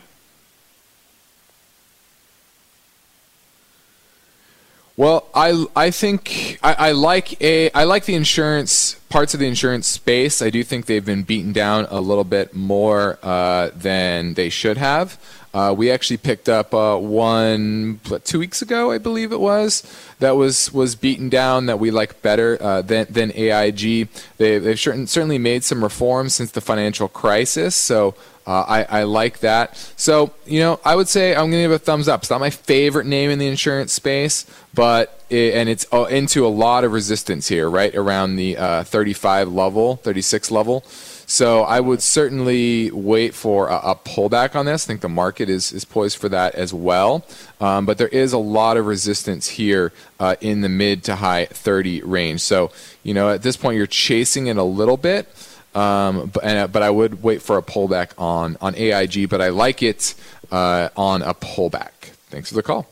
Well, 4.96 5.26
I 5.34 5.64
I 5.74 5.90
think 5.90 6.58
I, 6.62 6.74
I 6.88 6.92
like 6.92 7.40
a 7.42 7.70
I 7.70 7.84
like 7.84 8.04
the 8.04 8.14
insurance 8.14 8.96
parts 9.12 9.34
of 9.34 9.40
the 9.40 9.46
insurance 9.46 9.86
space. 9.86 10.40
I 10.40 10.48
do 10.48 10.64
think 10.64 10.86
they've 10.86 11.04
been 11.04 11.22
beaten 11.22 11.52
down 11.52 11.86
a 11.90 12.00
little 12.00 12.24
bit 12.24 12.54
more 12.54 13.18
uh, 13.22 13.68
than 13.74 14.32
they 14.34 14.48
should 14.48 14.78
have. 14.78 15.18
Uh, 15.52 15.74
we 15.76 15.90
actually 15.90 16.16
picked 16.16 16.48
up 16.48 16.72
uh, 16.72 16.96
one 16.96 18.00
two 18.24 18.38
weeks 18.38 18.62
ago, 18.62 18.90
I 18.90 18.96
believe 18.96 19.30
it 19.30 19.38
was, 19.38 19.82
that 20.18 20.34
was 20.34 20.72
was 20.72 20.96
beaten 20.96 21.28
down 21.28 21.66
that 21.66 21.78
we 21.78 21.90
like 21.90 22.22
better 22.22 22.56
uh, 22.58 22.80
than 22.80 23.06
than 23.10 23.30
AIG. 23.32 24.08
They, 24.38 24.58
they've 24.58 24.80
certain, 24.80 25.06
certainly 25.06 25.36
made 25.36 25.62
some 25.62 25.84
reforms 25.84 26.32
since 26.32 26.50
the 26.50 26.62
financial 26.62 27.06
crisis, 27.06 27.76
so 27.76 28.14
uh, 28.46 28.64
I, 28.66 29.00
I 29.00 29.02
like 29.02 29.40
that. 29.40 29.76
So, 29.96 30.32
you 30.46 30.60
know, 30.60 30.80
I 30.86 30.96
would 30.96 31.08
say 31.08 31.32
I'm 31.32 31.50
going 31.50 31.62
to 31.62 31.68
give 31.68 31.72
a 31.72 31.78
thumbs 31.78 32.08
up. 32.08 32.22
It's 32.22 32.30
not 32.30 32.40
my 32.40 32.50
favorite 32.50 33.06
name 33.06 33.28
in 33.28 33.38
the 33.38 33.46
insurance 33.46 33.92
space, 33.92 34.46
but 34.72 35.21
and 35.32 35.68
it's 35.68 35.86
uh, 35.92 36.04
into 36.04 36.46
a 36.46 36.48
lot 36.48 36.84
of 36.84 36.92
resistance 36.92 37.48
here, 37.48 37.68
right 37.68 37.94
around 37.94 38.36
the 38.36 38.56
uh, 38.56 38.84
35 38.84 39.48
level, 39.48 39.96
36 39.96 40.50
level. 40.50 40.84
So 41.26 41.62
I 41.62 41.80
would 41.80 42.02
certainly 42.02 42.90
wait 42.90 43.34
for 43.34 43.68
a, 43.68 43.76
a 43.76 43.94
pullback 43.94 44.54
on 44.54 44.66
this. 44.66 44.84
I 44.84 44.86
think 44.88 45.00
the 45.00 45.08
market 45.08 45.48
is, 45.48 45.72
is 45.72 45.84
poised 45.84 46.18
for 46.18 46.28
that 46.28 46.54
as 46.54 46.74
well. 46.74 47.24
Um, 47.60 47.86
but 47.86 47.96
there 47.96 48.08
is 48.08 48.32
a 48.32 48.38
lot 48.38 48.76
of 48.76 48.86
resistance 48.86 49.48
here 49.48 49.92
uh, 50.20 50.36
in 50.40 50.60
the 50.60 50.68
mid 50.68 51.04
to 51.04 51.16
high 51.16 51.46
30 51.46 52.02
range. 52.02 52.42
So, 52.42 52.70
you 53.02 53.14
know, 53.14 53.30
at 53.30 53.42
this 53.42 53.56
point, 53.56 53.78
you're 53.78 53.86
chasing 53.86 54.48
it 54.48 54.58
a 54.58 54.62
little 54.62 54.98
bit. 54.98 55.26
Um, 55.74 56.30
but, 56.34 56.44
and, 56.44 56.58
uh, 56.58 56.66
but 56.66 56.82
I 56.82 56.90
would 56.90 57.22
wait 57.22 57.40
for 57.40 57.56
a 57.56 57.62
pullback 57.62 58.10
on, 58.18 58.58
on 58.60 58.74
AIG, 58.76 59.30
but 59.30 59.40
I 59.40 59.48
like 59.48 59.82
it 59.82 60.14
uh, 60.50 60.90
on 60.96 61.22
a 61.22 61.32
pullback. 61.32 61.92
Thanks 62.28 62.50
for 62.50 62.56
the 62.56 62.62
call. 62.62 62.91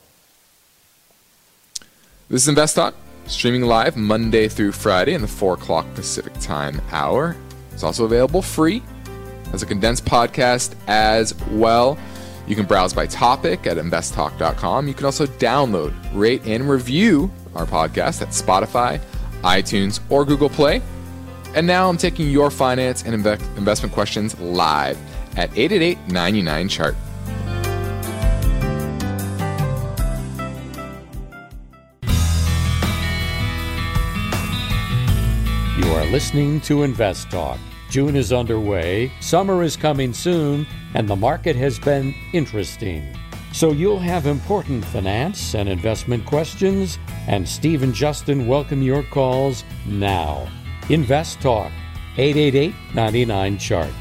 This 2.30 2.42
is 2.42 2.49
Invest 2.49 2.76
Talk, 2.76 2.94
streaming 3.26 3.62
live 3.62 3.96
Monday 3.96 4.46
through 4.46 4.70
Friday 4.70 5.14
in 5.14 5.20
the 5.20 5.26
4 5.26 5.54
o'clock 5.54 5.84
Pacific 5.96 6.32
time 6.34 6.80
hour. 6.92 7.34
It's 7.72 7.82
also 7.82 8.04
available 8.04 8.40
free 8.40 8.84
as 9.52 9.64
a 9.64 9.66
condensed 9.66 10.04
podcast 10.04 10.76
as 10.87 11.34
well. 11.49 11.99
You 12.46 12.54
can 12.54 12.66
browse 12.66 12.94
by 12.94 13.06
topic 13.06 13.66
at 13.66 13.78
investtalk.com. 13.78 14.87
You 14.87 14.94
can 14.94 15.06
also 15.06 15.26
download, 15.26 15.92
rate, 16.14 16.46
and 16.46 16.70
review 16.70 17.32
our 17.56 17.66
podcast 17.66 18.22
at 18.22 18.28
Spotify, 18.28 19.00
iTunes, 19.42 19.99
or 20.08 20.25
Google 20.25 20.50
Play. 20.50 20.82
And 21.56 21.66
now 21.66 21.88
I'm 21.88 21.96
taking 21.96 22.30
your 22.30 22.52
finance 22.52 23.02
and 23.02 23.25
inve- 23.25 23.56
investment 23.56 23.92
questions 23.92 24.38
live 24.38 24.96
at 25.37 25.50
888 25.58 25.99
99 26.06 26.68
chart. 26.68 26.94
Listening 36.10 36.60
to 36.60 36.82
Invest 36.82 37.30
Talk. 37.30 37.56
June 37.88 38.16
is 38.16 38.32
underway, 38.32 39.12
summer 39.20 39.62
is 39.62 39.76
coming 39.76 40.12
soon, 40.12 40.66
and 40.94 41.08
the 41.08 41.14
market 41.14 41.54
has 41.54 41.78
been 41.78 42.12
interesting. 42.32 43.16
So 43.52 43.70
you'll 43.70 44.00
have 44.00 44.26
important 44.26 44.84
finance 44.84 45.54
and 45.54 45.68
investment 45.68 46.26
questions, 46.26 46.98
and 47.28 47.48
Steve 47.48 47.84
and 47.84 47.94
Justin 47.94 48.48
welcome 48.48 48.82
your 48.82 49.04
calls 49.04 49.62
now. 49.86 50.48
Invest 50.88 51.40
Talk, 51.40 51.70
888 52.18 52.74
99 52.92 53.58
Chart. 53.58 53.92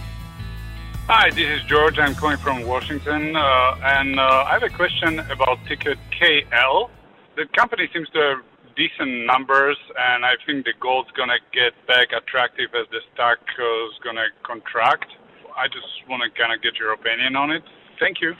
Hi, 1.05 1.29
this 1.29 1.61
is 1.61 1.61
George. 1.67 1.99
I'm 1.99 2.15
calling 2.15 2.37
from 2.37 2.65
Washington, 2.65 3.35
uh, 3.35 3.75
and 3.83 4.19
uh, 4.19 4.45
I 4.47 4.53
have 4.53 4.63
a 4.63 4.69
question 4.69 5.19
about 5.19 5.59
ticket 5.67 5.99
KL. 6.11 6.89
The 7.35 7.45
company 7.55 7.87
seems 7.93 8.09
to 8.09 8.19
have 8.19 8.48
decent 8.79 9.25
numbers, 9.25 9.75
and 9.99 10.23
I 10.23 10.35
think 10.45 10.63
the 10.63 10.71
gold's 10.79 11.11
going 11.11 11.27
to 11.27 11.39
get 11.51 11.73
back 11.85 12.13
attractive 12.13 12.69
as 12.73 12.87
the 12.91 13.01
stock 13.13 13.39
is 13.41 13.99
going 14.01 14.15
to 14.15 14.27
contract. 14.43 15.11
I 15.53 15.67
just 15.67 16.07
want 16.07 16.23
to 16.23 16.29
kind 16.39 16.53
of 16.53 16.61
get 16.61 16.79
your 16.79 16.93
opinion 16.93 17.35
on 17.35 17.51
it. 17.51 17.61
Thank 17.99 18.21
you. 18.21 18.35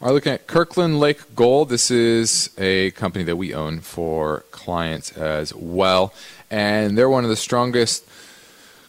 I'm 0.00 0.10
looking 0.12 0.32
at 0.32 0.48
Kirkland 0.48 0.98
Lake 0.98 1.36
Gold. 1.36 1.68
This 1.68 1.88
is 1.88 2.50
a 2.58 2.90
company 2.90 3.22
that 3.26 3.36
we 3.36 3.54
own 3.54 3.78
for 3.78 4.44
clients 4.50 5.12
as 5.12 5.54
well, 5.54 6.12
and 6.50 6.98
they're 6.98 7.08
one 7.08 7.22
of 7.22 7.30
the 7.30 7.36
strongest 7.36 8.04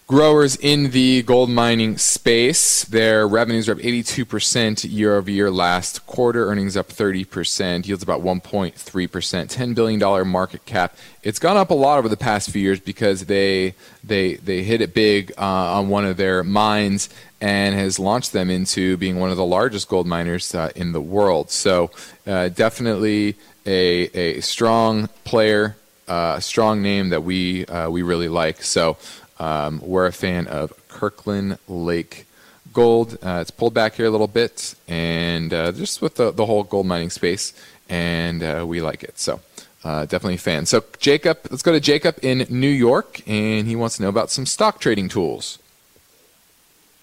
growers 0.07 0.55
in 0.55 0.91
the 0.91 1.23
gold 1.23 1.49
mining 1.49 1.97
space. 1.97 2.83
Their 2.83 3.27
revenues 3.27 3.69
are 3.69 3.73
up 3.73 3.77
82% 3.77 4.91
year 4.91 5.15
over 5.15 5.31
year 5.31 5.49
last 5.49 6.05
quarter, 6.05 6.47
earnings 6.47 6.75
up 6.75 6.89
30%, 6.89 7.87
yields 7.87 8.03
about 8.03 8.21
1.3%, 8.21 8.73
$10 8.75 9.75
billion 9.75 10.27
market 10.27 10.65
cap. 10.65 10.95
It's 11.21 11.39
gone 11.39 11.57
up 11.57 11.69
a 11.69 11.73
lot 11.73 11.99
over 11.99 12.09
the 12.09 12.17
past 12.17 12.49
few 12.49 12.61
years 12.61 12.79
because 12.79 13.25
they 13.25 13.75
they 14.03 14.35
they 14.35 14.63
hit 14.63 14.81
it 14.81 14.93
big 14.93 15.31
uh, 15.37 15.41
on 15.77 15.87
one 15.87 16.03
of 16.03 16.17
their 16.17 16.43
mines 16.43 17.09
and 17.39 17.73
has 17.75 17.97
launched 17.97 18.33
them 18.33 18.49
into 18.49 18.97
being 18.97 19.19
one 19.19 19.31
of 19.31 19.37
the 19.37 19.45
largest 19.45 19.87
gold 19.87 20.05
miners 20.05 20.53
uh, 20.53 20.71
in 20.75 20.91
the 20.91 21.01
world. 21.01 21.49
So 21.49 21.91
uh, 22.27 22.49
definitely 22.49 23.35
a, 23.65 24.09
a 24.13 24.41
strong 24.41 25.07
player, 25.23 25.77
uh, 26.09 26.35
a 26.37 26.41
strong 26.41 26.81
name 26.81 27.09
that 27.09 27.23
we 27.23 27.65
uh, 27.65 27.89
we 27.89 28.01
really 28.01 28.27
like. 28.27 28.63
So 28.63 28.97
um, 29.43 29.81
we're 29.83 30.05
a 30.05 30.13
fan 30.13 30.47
of 30.47 30.71
Kirkland 30.87 31.57
Lake 31.67 32.25
Gold. 32.71 33.17
Uh, 33.21 33.39
it's 33.41 33.51
pulled 33.51 33.73
back 33.73 33.95
here 33.95 34.05
a 34.05 34.09
little 34.09 34.33
bit, 34.41 34.75
and 34.87 35.53
uh, 35.53 35.71
just 35.73 36.01
with 36.01 36.15
the, 36.15 36.31
the 36.31 36.45
whole 36.45 36.63
gold 36.63 36.85
mining 36.85 37.09
space, 37.09 37.53
and 37.89 38.41
uh, 38.41 38.63
we 38.65 38.81
like 38.81 39.03
it. 39.03 39.19
So 39.19 39.41
uh, 39.83 40.05
definitely 40.05 40.35
a 40.35 40.37
fan. 40.37 40.65
So 40.65 40.83
Jacob, 40.97 41.39
let's 41.51 41.61
go 41.61 41.73
to 41.73 41.81
Jacob 41.81 42.15
in 42.21 42.47
New 42.49 42.69
York, 42.69 43.21
and 43.27 43.67
he 43.67 43.75
wants 43.75 43.97
to 43.97 44.03
know 44.03 44.09
about 44.09 44.31
some 44.31 44.45
stock 44.45 44.79
trading 44.79 45.09
tools. 45.09 45.59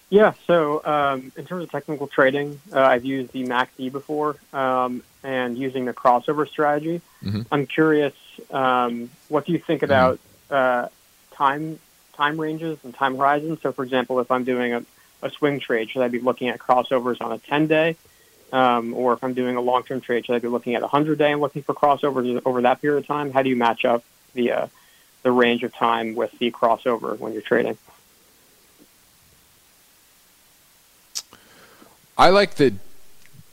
Yeah, 0.09 0.33
so 0.47 0.83
um, 0.83 1.31
in 1.37 1.45
terms 1.45 1.63
of 1.63 1.71
technical 1.71 2.07
trading, 2.07 2.59
uh, 2.73 2.81
I've 2.81 3.05
used 3.05 3.31
the 3.31 3.43
MACD 3.45 3.91
before, 3.91 4.35
um, 4.51 5.03
and 5.23 5.57
using 5.57 5.85
the 5.85 5.93
crossover 5.93 6.45
strategy. 6.49 7.01
Mm-hmm. 7.23 7.43
I'm 7.51 7.65
curious, 7.67 8.15
um, 8.49 9.11
what 9.29 9.45
do 9.45 9.53
you 9.53 9.59
think 9.59 9.83
about 9.83 10.19
uh, 10.49 10.87
time 11.31 11.79
time 12.13 12.39
ranges 12.39 12.77
and 12.83 12.93
time 12.93 13.17
horizons. 13.17 13.61
So, 13.61 13.71
for 13.71 13.83
example, 13.83 14.19
if 14.19 14.31
I'm 14.31 14.43
doing 14.43 14.73
a, 14.73 14.85
a 15.21 15.29
swing 15.29 15.59
trade, 15.59 15.89
should 15.89 16.01
I 16.01 16.07
be 16.07 16.19
looking 16.19 16.49
at 16.49 16.59
crossovers 16.59 17.21
on 17.21 17.31
a 17.31 17.37
10 17.37 17.67
day? 17.67 17.95
Um, 18.51 18.93
or 18.93 19.13
if 19.13 19.23
I'm 19.23 19.33
doing 19.33 19.55
a 19.55 19.61
long 19.61 19.83
term 19.83 20.01
trade, 20.01 20.25
should 20.25 20.35
I 20.35 20.39
be 20.39 20.49
looking 20.49 20.75
at 20.75 20.81
a 20.81 20.87
100 20.87 21.17
day 21.17 21.31
and 21.31 21.39
looking 21.39 21.63
for 21.63 21.73
crossovers 21.73 22.41
over 22.45 22.61
that 22.61 22.81
period 22.81 22.99
of 22.99 23.07
time? 23.07 23.31
How 23.31 23.41
do 23.41 23.49
you 23.49 23.55
match 23.55 23.85
up 23.85 24.03
the, 24.33 24.51
uh, 24.51 24.67
the 25.23 25.31
range 25.31 25.63
of 25.63 25.73
time 25.73 26.15
with 26.15 26.37
the 26.39 26.51
crossover 26.51 27.17
when 27.17 27.33
you're 27.33 27.41
trading? 27.41 27.77
I 32.17 32.29
like 32.29 32.55
the 32.55 32.73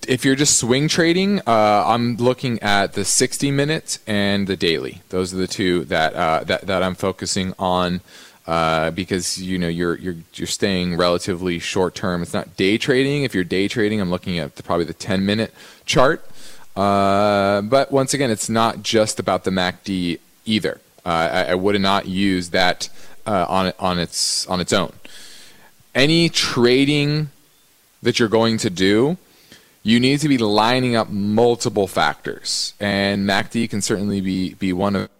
if 0.08 0.24
you're 0.24 0.34
just 0.34 0.58
swing 0.58 0.88
trading, 0.88 1.40
uh, 1.40 1.84
I'm 1.86 2.16
looking 2.16 2.60
at 2.62 2.94
the 2.94 3.04
60 3.04 3.50
minutes 3.50 3.98
and 4.06 4.46
the 4.46 4.56
daily. 4.56 5.02
Those 5.10 5.34
are 5.34 5.36
the 5.36 5.46
two 5.46 5.84
that 5.84 6.14
uh, 6.14 6.44
that 6.44 6.66
that 6.66 6.82
I'm 6.82 6.94
focusing 6.94 7.54
on 7.58 8.00
uh, 8.48 8.90
because 8.92 9.40
you 9.42 9.58
know 9.58 9.68
you're 9.68 9.98
you're 9.98 10.16
you're 10.32 10.46
staying 10.46 10.96
relatively 10.96 11.58
short 11.58 11.94
term. 11.94 12.22
It's 12.22 12.32
not 12.32 12.56
day 12.56 12.78
trading. 12.78 13.22
If 13.22 13.34
you're 13.34 13.44
day 13.44 13.68
trading, 13.68 14.00
I'm 14.00 14.10
looking 14.10 14.38
at 14.38 14.56
the, 14.56 14.62
probably 14.62 14.86
the 14.86 14.94
10 14.94 15.26
minute 15.26 15.52
chart. 15.84 16.26
Uh, 16.74 17.60
but 17.60 17.92
once 17.92 18.14
again, 18.14 18.30
it's 18.30 18.48
not 18.48 18.82
just 18.82 19.20
about 19.20 19.44
the 19.44 19.50
MACD 19.50 20.18
either. 20.46 20.80
Uh, 21.04 21.08
I, 21.08 21.44
I, 21.44 21.54
would 21.56 21.78
not 21.78 22.06
use 22.06 22.48
that 22.50 22.88
uh, 23.26 23.44
on 23.50 23.72
on 23.78 23.98
its 23.98 24.46
on 24.46 24.60
its 24.60 24.72
own. 24.72 24.94
Any 25.94 26.30
trading 26.30 27.28
that 28.02 28.18
you're 28.18 28.28
going 28.30 28.56
to 28.58 28.70
do, 28.70 29.18
you 29.82 30.00
need 30.00 30.20
to 30.20 30.28
be 30.28 30.38
lining 30.38 30.96
up 30.96 31.10
multiple 31.10 31.86
factors, 31.86 32.72
and 32.80 33.28
MACD 33.28 33.68
can 33.68 33.82
certainly 33.82 34.22
be 34.22 34.54
be 34.54 34.72
one 34.72 34.96
of 34.96 35.10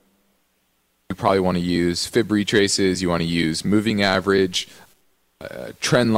you 1.09 1.14
probably 1.14 1.40
want 1.40 1.57
to 1.57 1.62
use 1.64 2.07
fib 2.07 2.31
retraces, 2.31 3.01
you 3.01 3.09
want 3.09 3.23
to 3.23 3.27
use 3.27 3.64
moving 3.64 4.03
average, 4.03 4.68
uh, 5.40 5.73
trend 5.81 6.12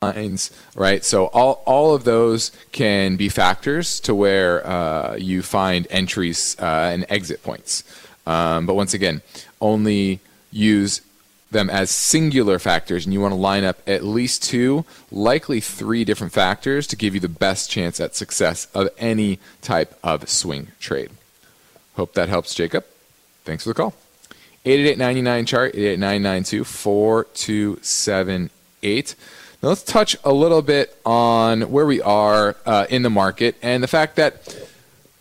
lines, 0.00 0.52
right? 0.76 1.04
So 1.04 1.26
all, 1.26 1.60
all 1.66 1.92
of 1.92 2.04
those 2.04 2.52
can 2.70 3.16
be 3.16 3.28
factors 3.28 3.98
to 4.00 4.14
where 4.14 4.64
uh, 4.64 5.16
you 5.16 5.42
find 5.42 5.88
entries 5.90 6.56
uh, 6.60 6.90
and 6.92 7.04
exit 7.08 7.42
points. 7.42 7.82
Um, 8.28 8.64
but 8.64 8.74
once 8.74 8.94
again, 8.94 9.22
only 9.60 10.20
use 10.52 11.00
them 11.50 11.68
as 11.68 11.90
singular 11.90 12.60
factors, 12.60 13.04
and 13.04 13.12
you 13.12 13.20
want 13.20 13.32
to 13.32 13.40
line 13.40 13.64
up 13.64 13.78
at 13.88 14.04
least 14.04 14.44
two, 14.44 14.84
likely 15.10 15.58
three 15.58 16.04
different 16.04 16.32
factors 16.32 16.86
to 16.86 16.94
give 16.94 17.12
you 17.12 17.20
the 17.20 17.28
best 17.28 17.72
chance 17.72 17.98
at 17.98 18.14
success 18.14 18.68
of 18.72 18.88
any 18.98 19.40
type 19.62 19.98
of 20.04 20.28
swing 20.28 20.68
trade. 20.78 21.10
Hope 21.96 22.14
that 22.14 22.28
helps, 22.28 22.54
Jacob. 22.54 22.84
Thanks 23.44 23.64
for 23.64 23.70
the 23.70 23.74
call. 23.74 23.94
888 24.64 25.46
chart 25.46 25.74
888 25.74 26.66
4278 26.66 29.14
Now 29.62 29.68
let's 29.68 29.82
touch 29.82 30.16
a 30.24 30.32
little 30.32 30.62
bit 30.62 30.96
on 31.04 31.70
where 31.70 31.84
we 31.84 32.00
are 32.00 32.56
uh, 32.64 32.86
in 32.88 33.02
the 33.02 33.10
market 33.10 33.56
and 33.62 33.82
the 33.82 33.88
fact 33.88 34.16
that 34.16 34.56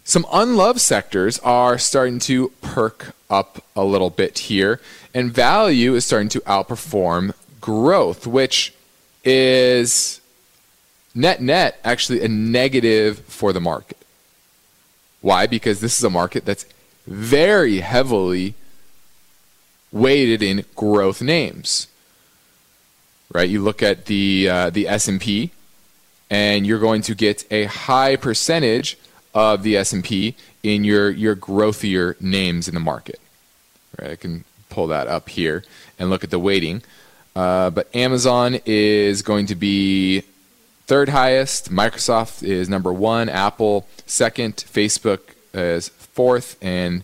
some 0.05 0.25
unloved 0.31 0.81
sectors 0.81 1.39
are 1.39 1.77
starting 1.77 2.19
to 2.19 2.49
perk 2.62 3.15
up 3.29 3.63
a 3.75 3.86
little 3.86 4.09
bit 4.09 4.38
here, 4.38 4.81
and 5.13 5.31
value 5.31 5.95
is 5.95 6.05
starting 6.05 6.27
to 6.29 6.41
outperform 6.41 7.33
growth, 7.62 8.27
which 8.27 8.73
is 9.23 10.19
net 11.15 11.41
net 11.41 11.79
actually 11.86 12.21
a 12.21 12.27
negative 12.27 13.19
for 13.19 13.53
the 13.53 13.62
market. 13.62 13.97
Why? 15.21 15.47
Because 15.47 15.79
this 15.79 15.97
is 15.97 16.03
a 16.03 16.09
market 16.09 16.43
that's 16.43 16.65
very 17.06 17.80
heavily 17.80 18.56
weighted 19.92 20.42
in 20.42 20.66
growth 20.76 21.22
names. 21.22 21.88
Right? 23.32 23.50
You 23.50 23.62
look 23.62 23.82
at 23.82 24.06
the 24.06 24.50
uh, 24.50 24.70
the 24.70 24.88
S&P 24.88 25.52
and 26.30 26.66
you're 26.66 26.80
going 26.80 27.02
to 27.04 27.16
get 27.16 27.46
a 27.52 27.66
high 27.66 28.16
percentage 28.16 28.98
of 29.34 29.63
the 29.63 29.78
S&P 29.78 30.36
in 30.62 30.84
your 30.84 31.10
your 31.10 31.36
growthier 31.36 32.20
names 32.22 32.68
in 32.68 32.74
the 32.74 32.80
market. 32.80 33.20
Right? 34.00 34.12
I 34.12 34.16
can 34.16 34.46
pull 34.70 34.88
that 34.88 35.08
up 35.08 35.30
here 35.30 35.63
and 35.98 36.10
look 36.10 36.24
at 36.24 36.32
the 36.32 36.39
weighting. 36.39 36.82
Uh, 37.36 37.70
but 37.70 37.94
Amazon 37.96 38.60
is 38.66 39.22
going 39.22 39.48
to 39.48 39.56
be 39.56 40.22
third 40.86 41.10
highest. 41.10 41.72
Microsoft 41.72 42.44
is 42.44 42.70
number 42.70 42.94
one. 42.94 43.30
Apple 43.30 43.88
second. 44.06 44.58
Facebook 44.58 45.20
is 45.54 45.89
fourth, 46.13 46.58
and 46.62 47.04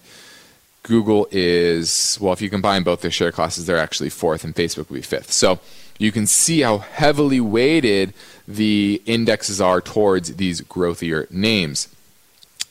Google 0.83 1.27
is, 1.31 2.17
well, 2.21 2.33
if 2.33 2.41
you 2.41 2.49
combine 2.49 2.83
both 2.83 3.01
their 3.01 3.11
share 3.11 3.31
classes, 3.31 3.65
they're 3.65 3.77
actually 3.77 4.09
fourth, 4.09 4.43
and 4.43 4.55
Facebook 4.55 4.89
would 4.89 4.95
be 4.95 5.01
fifth. 5.01 5.31
So 5.31 5.59
you 5.97 6.11
can 6.11 6.25
see 6.25 6.61
how 6.61 6.79
heavily 6.79 7.39
weighted 7.39 8.13
the 8.47 9.01
indexes 9.05 9.59
are 9.61 9.81
towards 9.81 10.35
these 10.37 10.61
growthier 10.61 11.29
names. 11.29 11.93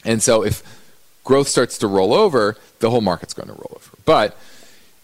And 0.05 0.23
so 0.23 0.45
if 0.45 0.63
growth 1.25 1.49
starts 1.49 1.79
to 1.79 1.87
roll 1.87 2.15
over, 2.15 2.57
the 2.81 2.91
whole 2.91 3.03
market's 3.03 3.35
going 3.35 3.49
to 3.49 3.55
roll 3.55 3.73
over. 3.77 3.91
But 4.05 4.37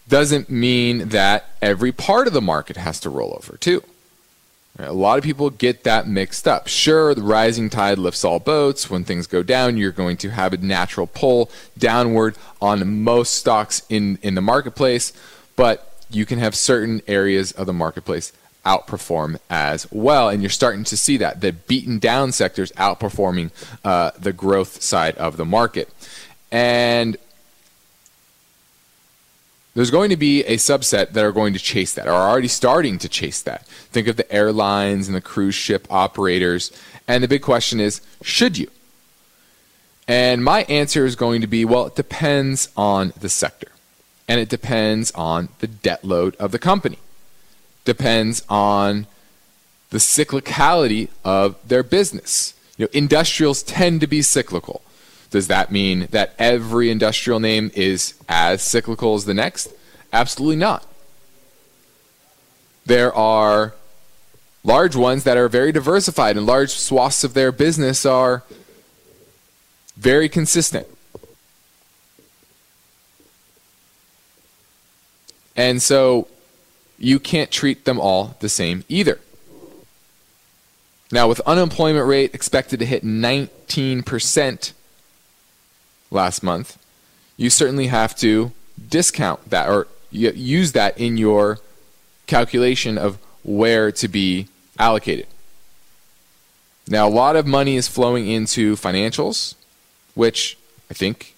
doesn't 0.07 0.49
mean 0.49 1.09
that 1.09 1.49
every 1.61 1.91
part 1.91 2.27
of 2.27 2.33
the 2.33 2.41
market 2.41 2.77
has 2.77 2.99
to 3.01 3.09
roll 3.09 3.33
over 3.37 3.57
too. 3.57 3.83
A 4.77 4.91
lot 4.91 5.17
of 5.17 5.23
people 5.23 5.49
get 5.49 5.85
that 5.85 6.05
mixed 6.05 6.47
up. 6.47 6.67
Sure, 6.67 7.15
the 7.15 7.21
rising 7.21 7.69
tide 7.69 7.97
lifts 7.97 8.25
all 8.25 8.39
boats. 8.39 8.89
When 8.89 9.05
things 9.05 9.25
go 9.25 9.41
down, 9.41 9.77
you're 9.77 9.91
going 9.91 10.17
to 10.17 10.31
have 10.31 10.51
a 10.51 10.57
natural 10.57 11.07
pull 11.07 11.49
downward 11.77 12.35
on 12.61 13.01
most 13.03 13.35
stocks 13.35 13.83
in, 13.87 14.19
in 14.21 14.35
the 14.35 14.41
marketplace, 14.41 15.13
but 15.55 15.93
you 16.09 16.25
can 16.25 16.39
have 16.39 16.55
certain 16.55 17.01
areas 17.07 17.53
of 17.53 17.67
the 17.67 17.73
marketplace 17.73 18.33
outperform 18.65 19.37
as 19.49 19.89
well. 19.91 20.27
And 20.27 20.41
you're 20.41 20.49
starting 20.49 20.83
to 20.85 20.97
see 20.97 21.17
that 21.17 21.39
the 21.39 21.53
beaten 21.53 21.97
down 21.97 22.33
sectors 22.33 22.71
outperforming 22.73 23.51
uh, 23.85 24.11
the 24.19 24.33
growth 24.33 24.81
side 24.81 25.15
of 25.15 25.37
the 25.37 25.45
market. 25.45 25.89
And 26.51 27.15
there's 29.75 29.91
going 29.91 30.09
to 30.09 30.17
be 30.17 30.43
a 30.45 30.55
subset 30.55 31.11
that 31.11 31.23
are 31.23 31.33
going 31.33 31.53
to 31.53 31.59
chase 31.59 31.93
that, 31.93 32.07
or 32.07 32.13
are 32.13 32.29
already 32.29 32.47
starting 32.47 32.97
to 32.99 33.09
chase 33.09 33.41
that. 33.41 33.67
Think 33.67 34.07
of 34.07 34.15
the 34.15 34.31
airlines 34.31 35.07
and 35.07 35.15
the 35.15 35.21
cruise 35.21 35.53
ship 35.53 35.85
operators. 35.89 36.71
And 37.07 37.23
the 37.23 37.27
big 37.27 37.41
question 37.41 37.79
is 37.79 38.01
should 38.23 38.57
you? 38.57 38.71
And 40.07 40.43
my 40.43 40.63
answer 40.63 41.05
is 41.05 41.15
going 41.15 41.41
to 41.41 41.47
be 41.47 41.65
well, 41.65 41.87
it 41.87 41.95
depends 41.95 42.69
on 42.77 43.13
the 43.19 43.29
sector. 43.29 43.67
And 44.27 44.39
it 44.39 44.49
depends 44.49 45.11
on 45.11 45.49
the 45.59 45.67
debt 45.67 46.03
load 46.03 46.35
of 46.37 46.51
the 46.51 46.59
company. 46.59 46.97
Depends 47.83 48.43
on 48.49 49.07
the 49.89 49.97
cyclicality 49.97 51.09
of 51.23 51.55
their 51.67 51.83
business. 51.83 52.53
You 52.77 52.85
know, 52.85 52.89
industrials 52.93 53.61
tend 53.61 54.01
to 54.01 54.07
be 54.07 54.21
cyclical. 54.21 54.81
Does 55.29 55.47
that 55.47 55.71
mean 55.71 56.07
that 56.11 56.33
every 56.39 56.89
industrial 56.89 57.39
name 57.39 57.71
is 57.73 58.13
as 58.29 58.61
cyclical 58.61 59.15
as 59.15 59.25
the 59.25 59.33
next? 59.33 59.73
Absolutely 60.13 60.55
not. 60.55 60.85
There 62.85 63.13
are 63.13 63.73
large 64.63 64.95
ones 64.95 65.23
that 65.23 65.37
are 65.37 65.49
very 65.49 65.71
diversified 65.71 66.37
and 66.37 66.45
large 66.45 66.71
swaths 66.71 67.23
of 67.23 67.33
their 67.33 67.51
business 67.51 68.05
are 68.05 68.43
very 69.97 70.29
consistent. 70.29 70.87
And 75.55 75.81
so 75.81 76.27
you 76.97 77.19
can't 77.19 77.51
treat 77.51 77.85
them 77.85 77.99
all 77.99 78.35
the 78.39 78.49
same 78.49 78.83
either. 78.89 79.19
Now, 81.11 81.27
with 81.27 81.39
unemployment 81.41 82.07
rate 82.07 82.33
expected 82.33 82.79
to 82.79 82.85
hit 82.85 83.03
19% 83.03 84.73
last 86.15 86.41
month, 86.41 86.77
you 87.37 87.49
certainly 87.51 87.87
have 87.87 88.15
to 88.15 88.51
discount 88.89 89.49
that 89.49 89.69
or 89.69 89.87
use 90.09 90.71
that 90.71 90.97
in 90.97 91.17
your 91.17 91.59
calculation 92.25 92.97
of 92.97 93.19
where 93.43 93.91
to 93.91 94.07
be 94.07 94.47
allocated. 94.79 95.27
Now, 96.87 97.07
a 97.07 97.09
lot 97.09 97.35
of 97.35 97.45
money 97.45 97.75
is 97.75 97.87
flowing 97.87 98.27
into 98.27 98.75
financials, 98.75 99.55
which 100.13 100.57
I 100.89 100.93
think 100.93 101.35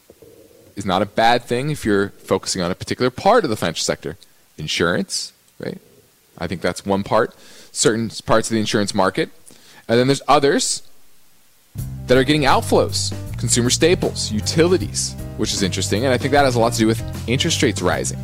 is 0.75 0.85
not 0.85 1.01
a 1.01 1.05
bad 1.05 1.43
thing 1.43 1.69
if 1.69 1.83
you're 1.83 2.09
focusing 2.09 2.61
on 2.61 2.69
a 2.69 2.75
particular 2.75 3.09
part 3.09 3.43
of 3.43 3.49
the 3.49 3.55
financial 3.55 3.83
sector. 3.83 4.17
Insurance, 4.57 5.33
right? 5.59 5.79
I 6.37 6.47
think 6.47 6.61
that's 6.61 6.85
one 6.85 7.03
part. 7.03 7.35
Certain 7.71 8.09
parts 8.25 8.49
of 8.49 8.53
the 8.53 8.59
insurance 8.59 8.93
market. 8.93 9.29
And 9.87 9.97
then 9.97 10.07
there's 10.07 10.21
others 10.27 10.86
that 12.07 12.17
are 12.17 12.23
getting 12.23 12.43
outflows 12.43 13.13
consumer 13.37 13.69
staples, 13.69 14.31
utilities, 14.31 15.15
which 15.37 15.53
is 15.53 15.63
interesting. 15.63 16.05
And 16.05 16.13
I 16.13 16.17
think 16.17 16.31
that 16.31 16.43
has 16.43 16.55
a 16.55 16.59
lot 16.59 16.73
to 16.73 16.79
do 16.79 16.87
with 16.87 17.29
interest 17.29 17.61
rates 17.61 17.81
rising. 17.81 18.19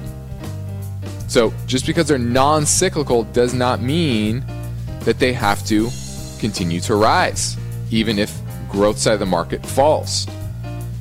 So 1.28 1.54
just 1.66 1.86
because 1.86 2.08
they're 2.08 2.18
non 2.18 2.66
cyclical 2.66 3.24
does 3.26 3.54
not 3.54 3.82
mean 3.82 4.44
that 5.02 5.20
they 5.20 5.34
have 5.34 5.66
to 5.68 5.90
continue 6.40 6.80
to 6.82 6.96
rise, 6.96 7.58
even 7.92 8.20
if 8.20 8.36
growth 8.70 8.98
side 8.98 9.14
of 9.14 9.20
the 9.20 9.26
market 9.26 9.66
falls. 9.66 10.28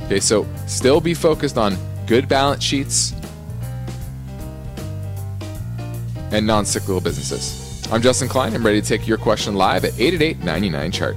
Okay, 0.04 0.20
so 0.20 0.46
still 0.66 1.00
be 1.00 1.14
focused 1.14 1.56
on 1.56 1.76
good 2.06 2.28
balance 2.28 2.62
sheets 2.62 3.12
and 6.30 6.46
non 6.46 6.64
cyclical 6.64 7.00
businesses. 7.00 7.86
I'm 7.90 8.00
Justin 8.00 8.28
Klein. 8.28 8.54
I'm 8.54 8.64
ready 8.64 8.80
to 8.80 8.86
take 8.86 9.06
your 9.06 9.18
question 9.18 9.54
live 9.54 9.84
at 9.84 9.92
888 9.98 10.44
99 10.44 10.92
chart. 10.92 11.16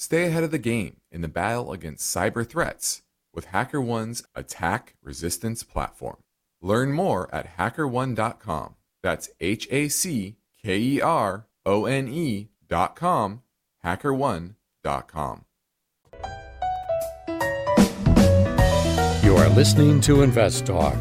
stay 0.00 0.24
ahead 0.24 0.42
of 0.42 0.50
the 0.50 0.58
game 0.58 0.96
in 1.12 1.20
the 1.20 1.28
battle 1.28 1.72
against 1.72 2.16
cyber 2.16 2.48
threats 2.48 3.02
with 3.34 3.48
HackerOne's 3.48 4.24
attack 4.34 4.94
resistance 5.02 5.62
platform. 5.62 6.16
Learn 6.62 6.92
more 6.92 7.32
at 7.34 7.58
hackerone.com. 7.58 8.76
That's 9.02 9.28
H 9.40 9.68
A 9.70 9.88
C 9.88 10.36
K 10.62 10.78
E 10.78 11.00
R 11.02 11.46
O 11.66 11.84
N 11.84 12.08
E.com, 12.08 13.42
hackerone.com. 13.84 15.44
You 19.22 19.36
are 19.36 19.48
listening 19.50 20.00
to 20.02 20.22
Invest 20.22 20.64
Talk. 20.64 20.96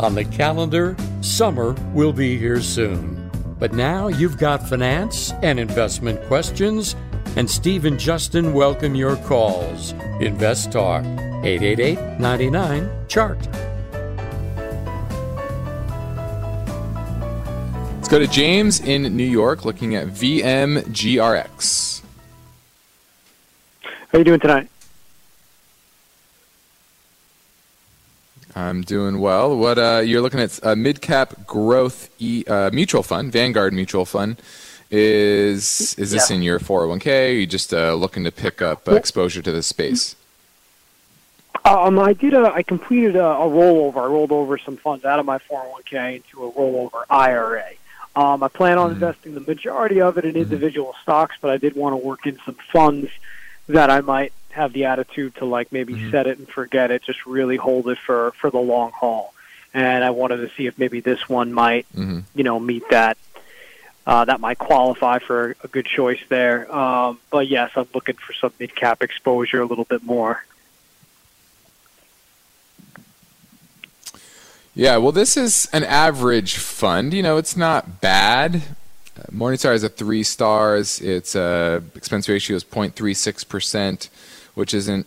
On 0.00 0.14
the 0.14 0.24
calendar, 0.24 0.96
summer 1.20 1.72
will 1.92 2.14
be 2.14 2.38
here 2.38 2.62
soon. 2.62 3.30
But 3.58 3.74
now 3.74 4.08
you've 4.08 4.38
got 4.38 4.66
finance 4.68 5.32
and 5.42 5.58
investment 5.58 6.22
questions, 6.28 6.94
and 7.38 7.48
Steve 7.48 7.84
and 7.84 8.00
Justin 8.00 8.52
welcome 8.52 8.96
your 8.96 9.14
calls. 9.14 9.92
Invest 10.18 10.72
Talk, 10.72 11.04
888 11.44 12.18
99 12.18 12.90
Chart. 13.06 13.38
Let's 17.94 18.08
go 18.08 18.18
to 18.18 18.26
James 18.26 18.80
in 18.80 19.16
New 19.16 19.22
York 19.22 19.64
looking 19.64 19.94
at 19.94 20.08
VMGRX. 20.08 22.02
How 23.84 23.90
are 24.14 24.18
you 24.18 24.24
doing 24.24 24.40
tonight? 24.40 24.68
I'm 28.56 28.82
doing 28.82 29.20
well. 29.20 29.56
What 29.56 29.78
uh, 29.78 30.02
you're 30.04 30.22
looking 30.22 30.40
at 30.40 30.58
a 30.64 30.74
mid 30.74 31.00
cap 31.00 31.46
growth 31.46 32.10
e, 32.18 32.44
uh, 32.48 32.70
mutual 32.72 33.04
fund, 33.04 33.30
Vanguard 33.30 33.72
mutual 33.72 34.04
fund. 34.04 34.42
Is 34.90 35.94
is 35.98 36.10
this 36.12 36.30
yeah. 36.30 36.36
in 36.36 36.42
your 36.42 36.58
401k? 36.58 37.06
Or 37.06 37.26
are 37.26 37.28
you 37.32 37.46
just 37.46 37.74
uh, 37.74 37.94
looking 37.94 38.24
to 38.24 38.32
pick 38.32 38.62
up 38.62 38.88
uh, 38.88 38.92
exposure 38.94 39.42
to 39.42 39.52
this 39.52 39.66
space? 39.66 40.16
Um, 41.64 41.98
I 41.98 42.14
did 42.14 42.32
a, 42.32 42.50
I 42.52 42.62
completed 42.62 43.16
a, 43.16 43.26
a 43.26 43.46
rollover. 43.46 43.96
I 43.98 44.06
rolled 44.06 44.32
over 44.32 44.56
some 44.56 44.78
funds 44.78 45.04
out 45.04 45.18
of 45.18 45.26
my 45.26 45.38
401k 45.38 46.16
into 46.16 46.44
a 46.44 46.52
rollover 46.52 47.04
IRA. 47.10 47.64
Um, 48.16 48.42
I 48.42 48.48
plan 48.48 48.78
on 48.78 48.90
Mhm. 48.90 48.94
investing 48.94 49.34
the 49.34 49.40
majority 49.40 50.00
of 50.00 50.16
it 50.16 50.24
in 50.24 50.36
individual 50.36 50.94
stocks, 51.02 51.36
but 51.40 51.50
I 51.50 51.58
did 51.58 51.76
want 51.76 51.92
to 51.92 51.96
work 51.98 52.26
in 52.26 52.38
some 52.46 52.56
funds 52.72 53.10
that 53.68 53.90
I 53.90 54.00
might 54.00 54.32
have 54.50 54.72
the 54.72 54.86
attitude 54.86 55.34
to 55.36 55.44
like 55.44 55.70
maybe 55.70 55.94
Mhm. 55.94 56.10
set 56.10 56.26
it 56.26 56.38
and 56.38 56.48
forget 56.48 56.90
it, 56.90 57.02
just 57.02 57.26
really 57.26 57.56
hold 57.56 57.88
it 57.90 57.98
for 57.98 58.32
for 58.40 58.48
the 58.50 58.58
long 58.58 58.92
haul. 58.92 59.34
And 59.74 60.02
I 60.02 60.10
wanted 60.10 60.38
to 60.38 60.50
see 60.56 60.66
if 60.66 60.78
maybe 60.78 61.00
this 61.00 61.28
one 61.28 61.52
might, 61.52 61.84
Mhm. 61.94 62.22
you 62.34 62.42
know, 62.44 62.58
meet 62.58 62.88
that. 62.88 63.18
Uh, 64.08 64.24
that 64.24 64.40
might 64.40 64.56
qualify 64.56 65.18
for 65.18 65.54
a 65.62 65.68
good 65.68 65.84
choice 65.84 66.20
there. 66.30 66.74
Um, 66.74 67.20
but 67.30 67.46
yes, 67.46 67.72
I'm 67.76 67.86
looking 67.94 68.16
for 68.16 68.32
some 68.32 68.54
mid 68.58 68.74
cap 68.74 69.02
exposure 69.02 69.60
a 69.60 69.66
little 69.66 69.84
bit 69.84 70.02
more. 70.02 70.46
Yeah, 74.74 74.96
well, 74.96 75.12
this 75.12 75.36
is 75.36 75.68
an 75.74 75.84
average 75.84 76.56
fund. 76.56 77.12
You 77.12 77.22
know, 77.22 77.36
it's 77.36 77.54
not 77.54 78.00
bad. 78.00 78.62
Uh, 79.14 79.24
Morningstar 79.30 79.74
is 79.74 79.84
a 79.84 79.90
three 79.90 80.22
stars. 80.22 81.02
Its 81.02 81.36
uh, 81.36 81.82
expense 81.94 82.30
ratio 82.30 82.56
is 82.56 82.64
0.36 82.64 83.46
percent, 83.46 84.08
which 84.54 84.72
isn't 84.72 85.06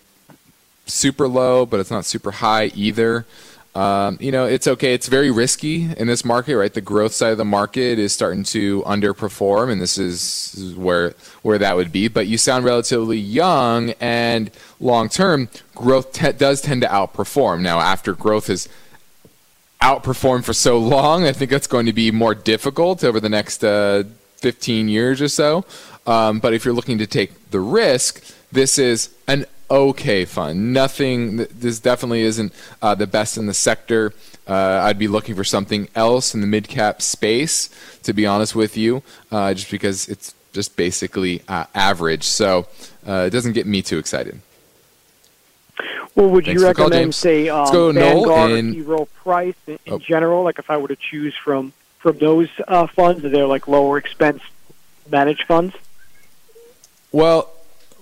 super 0.86 1.28
low, 1.28 1.66
but 1.66 1.80
it's 1.80 1.90
not 1.90 2.06
super 2.06 2.30
high 2.30 2.66
either. 2.76 3.26
Um, 3.74 4.18
you 4.20 4.34
know, 4.34 4.46
it's 4.46 4.68
okay. 4.68 4.94
It's 4.94 5.08
very 5.08 5.32
risky 5.32 5.84
in 5.84 6.08
this 6.08 6.26
market, 6.26 6.58
right? 6.58 6.74
The 6.74 6.82
growth 6.82 7.14
side 7.14 7.32
of 7.32 7.38
the 7.38 7.46
market 7.46 8.00
is 8.00 8.12
starting 8.12 8.44
to 8.46 8.82
underperform, 8.84 9.72
and 9.72 9.82
this 9.82 9.98
is, 9.98 10.76
where 10.76 11.12
where 11.42 11.58
that 11.58 11.78
would 11.78 11.92
be. 11.92 12.10
But 12.10 12.28
you 12.28 12.38
sound 12.38 12.66
relatively 12.66 13.18
young, 13.18 13.92
and 14.02 14.52
long 14.82 15.08
term, 15.08 15.48
growth 15.74 16.12
te- 16.12 16.34
does 16.34 16.62
tend 16.62 16.82
to 16.82 16.88
outperform. 16.88 17.62
Now, 17.62 17.80
after 17.80 18.14
growth 18.14 18.48
has 18.48 18.68
outperformed 19.82 20.44
for 20.44 20.54
so 20.54 20.78
long, 20.78 21.24
I 21.24 21.32
think 21.32 21.50
that's 21.50 21.68
going 21.68 21.86
to 21.86 21.94
be 21.94 22.12
more 22.12 22.36
difficult 22.36 23.06
over 23.06 23.22
the 23.22 23.30
next 23.30 23.64
uh, 23.64 24.04
15 24.38 24.90
years 24.90 25.22
or 25.22 25.30
so. 25.30 25.66
Um, 26.06 26.40
but 26.40 26.54
if 26.54 26.66
you're 26.66 26.74
looking 26.74 26.98
to 26.98 27.08
take 27.08 27.52
the 27.52 27.60
risk, 27.60 28.24
this 28.52 28.78
is 28.78 29.16
an 29.28 29.46
okay 29.72 30.26
fund. 30.26 30.74
Nothing. 30.74 31.38
This 31.38 31.80
definitely 31.80 32.22
isn't 32.22 32.54
uh, 32.82 32.94
the 32.96 33.08
best 33.08 33.38
in 33.38 33.46
the 33.48 33.54
sector. 33.54 34.14
Uh, 34.48 34.82
I'd 34.84 35.00
be 35.00 35.08
looking 35.08 35.34
for 35.36 35.44
something 35.44 35.88
else 35.96 36.34
in 36.36 36.42
the 36.42 36.48
mid 36.48 36.68
cap 36.68 37.02
space, 37.02 37.70
to 38.04 38.14
be 38.14 38.26
honest 38.26 38.54
with 38.56 38.76
you, 38.78 39.02
uh, 39.32 39.54
just 39.54 39.72
because 39.72 40.08
it's 40.10 40.34
just 40.52 40.76
basically 40.76 41.42
uh, 41.48 41.66
average. 41.74 42.24
So 42.24 42.68
uh, 43.08 43.24
it 43.28 43.30
doesn't 43.30 43.54
get 43.54 43.66
me 43.66 43.82
too 43.82 43.98
excited. 43.98 44.42
Well, 46.16 46.30
would 46.30 46.44
Thanks 46.46 46.62
you 46.62 46.68
the 46.68 46.74
call, 46.74 46.90
recommend, 46.90 47.16
say, 47.16 47.48
um, 47.48 47.72
go 47.72 47.94
Vanguard 47.94 48.52
in- 48.52 48.86
or 48.92 49.06
T. 49.06 49.12
Price 49.24 49.56
in, 49.66 49.80
in 49.86 49.94
Oh. 49.94 50.00
general? 50.00 50.44
Like, 50.44 50.60
if 50.60 50.70
I 50.70 50.76
were 50.78 50.90
to 50.90 50.98
choose 50.98 51.34
from 51.42 51.72
from 52.00 52.18
those 52.18 52.50
uh, 52.68 52.88
funds, 52.88 53.24
are 53.24 53.30
they 53.30 53.44
like 53.44 53.68
lower 53.68 53.98
expense 53.98 54.42
managed 55.10 55.44
funds? 55.48 55.74
Well, 57.12 57.52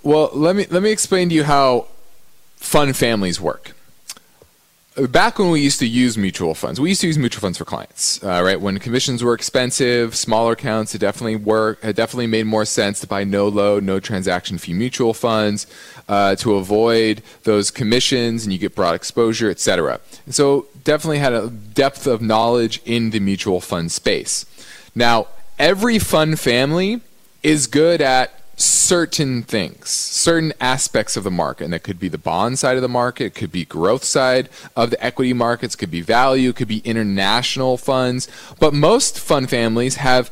well, 0.04 0.30
let 0.34 0.56
me 0.56 0.66
let 0.70 0.84
me 0.84 0.92
explain 0.92 1.30
to 1.30 1.36
you 1.36 1.44
how 1.44 1.88
fund 2.56 2.96
families 2.96 3.40
work. 3.40 3.74
Back 5.08 5.40
when 5.40 5.50
we 5.50 5.62
used 5.62 5.80
to 5.80 5.88
use 5.88 6.18
mutual 6.18 6.54
funds, 6.54 6.82
we 6.82 6.90
used 6.90 7.00
to 7.02 7.08
use 7.08 7.18
mutual 7.18 7.40
funds 7.40 7.58
for 7.58 7.64
clients, 7.64 8.22
uh, 8.22 8.42
right? 8.44 8.60
When 8.60 8.80
commissions 8.80 9.24
were 9.24 9.34
expensive, 9.34 10.14
smaller 10.14 10.54
accounts, 10.54 10.94
it 10.94 10.98
definitely 10.98 11.38
work. 11.38 11.80
It 11.84 11.96
definitely 11.96 12.28
made 12.28 12.48
more 12.48 12.66
sense 12.66 13.00
to 13.00 13.08
buy 13.08 13.24
no 13.24 13.48
load, 13.48 13.84
no 13.84 14.02
transaction 14.02 14.58
fee 14.58 14.74
mutual 14.74 15.14
funds 15.14 15.68
uh, 16.10 16.36
to 16.38 16.56
avoid 16.56 17.22
those 17.44 17.72
commissions, 17.72 18.44
and 18.44 18.52
you 18.52 18.60
get 18.60 18.76
broad 18.76 18.96
exposure, 18.96 19.50
etc. 19.50 20.02
So, 20.30 20.66
definitely 20.84 21.20
had 21.20 21.34
a 21.34 21.50
depth 21.50 22.06
of 22.06 22.22
knowledge 22.22 22.82
in 22.84 23.12
the 23.12 23.22
mutual 23.22 23.62
fund 23.62 23.94
space. 23.94 24.46
Now, 24.96 25.28
every 25.58 26.00
fund 26.00 26.40
family 26.40 27.00
is 27.42 27.68
good 27.68 28.02
at 28.02 28.34
certain 28.90 29.44
things, 29.44 29.88
certain 29.88 30.52
aspects 30.60 31.16
of 31.16 31.24
the 31.24 31.30
market. 31.30 31.66
And 31.66 31.74
that 31.74 31.84
could 31.84 32.00
be 32.00 32.10
the 32.10 32.18
bond 32.18 32.58
side 32.58 32.76
of 32.76 32.82
the 32.82 32.90
market, 32.90 33.26
it 33.26 33.36
could 33.36 33.52
be 33.52 33.64
growth 33.64 34.04
side 34.04 34.50
of 34.76 34.90
the 34.90 35.04
equity 35.04 35.32
markets, 35.32 35.76
could 35.76 35.92
be 35.92 36.02
value, 36.02 36.54
could 36.54 36.68
be 36.68 36.80
international 36.80 37.78
funds. 37.78 38.28
But 38.60 38.74
most 38.74 39.20
fund 39.20 39.48
families 39.48 39.98
have 39.98 40.32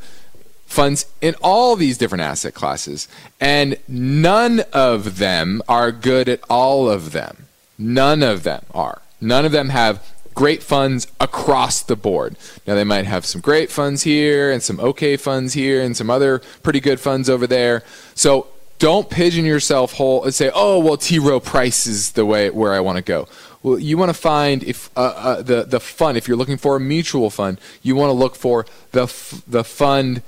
funds 0.65 1.05
in 1.21 1.35
all 1.39 1.75
these 1.75 1.99
different 1.99 2.23
asset 2.23 2.55
classes. 2.55 3.07
And 3.39 3.77
none 3.87 4.63
of 4.73 5.19
them 5.19 5.61
are 5.69 5.91
good 5.91 6.27
at 6.27 6.41
all 6.49 6.89
of 6.89 7.11
them. 7.11 7.45
None 7.77 8.23
of 8.23 8.41
them 8.41 8.65
are. 8.73 9.03
None 9.21 9.45
of 9.45 9.51
them 9.51 9.69
have 9.69 10.03
great 10.37 10.61
funds 10.61 11.07
across 11.19 11.81
the 11.81 11.95
board. 11.95 12.37
Now 12.67 12.75
they 12.75 12.83
might 12.83 13.05
have 13.05 13.25
some 13.25 13.41
great 13.41 13.71
funds 13.71 14.03
here 14.03 14.51
and 14.51 14.61
some 14.61 14.79
okay 14.79 15.17
funds 15.17 15.53
here 15.53 15.81
and 15.81 15.97
some 15.97 16.11
other 16.11 16.43
pretty 16.61 16.79
good 16.79 16.99
funds 16.99 17.27
over 17.27 17.47
there. 17.47 17.83
So 18.13 18.45
don't 18.77 19.09
pigeon 19.09 19.45
yourself 19.45 19.93
whole 19.93 20.23
and 20.23 20.33
say, 20.35 20.51
"Oh, 20.53 20.77
well, 20.77 20.95
T. 20.95 21.17
Rowe 21.17 21.39
Price 21.39 21.87
is 21.87 22.11
the 22.11 22.23
way 22.23 22.51
where 22.51 22.73
I 22.73 22.79
want 22.79 22.97
to 22.97 23.01
go." 23.01 23.27
Well, 23.63 23.79
you 23.79 23.97
want 23.97 24.09
to 24.09 24.13
find 24.13 24.63
if 24.63 24.91
uh, 24.95 25.01
uh, 25.29 25.41
the 25.41 25.63
the 25.63 25.79
fund. 25.79 26.19
If 26.19 26.27
you're 26.27 26.37
looking 26.37 26.57
for 26.57 26.75
a 26.75 26.79
mutual 26.79 27.31
fund, 27.31 27.59
you 27.81 27.95
want 27.95 28.09
to 28.09 28.13
look 28.13 28.35
for 28.35 28.67
the 28.91 29.03
f- 29.03 29.41
the 29.47 29.63
fund 29.63 30.21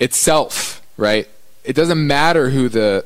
itself, 0.00 0.82
right? 0.96 1.28
It 1.62 1.76
doesn't 1.76 2.04
matter 2.04 2.50
who 2.50 2.68
the 2.68 3.04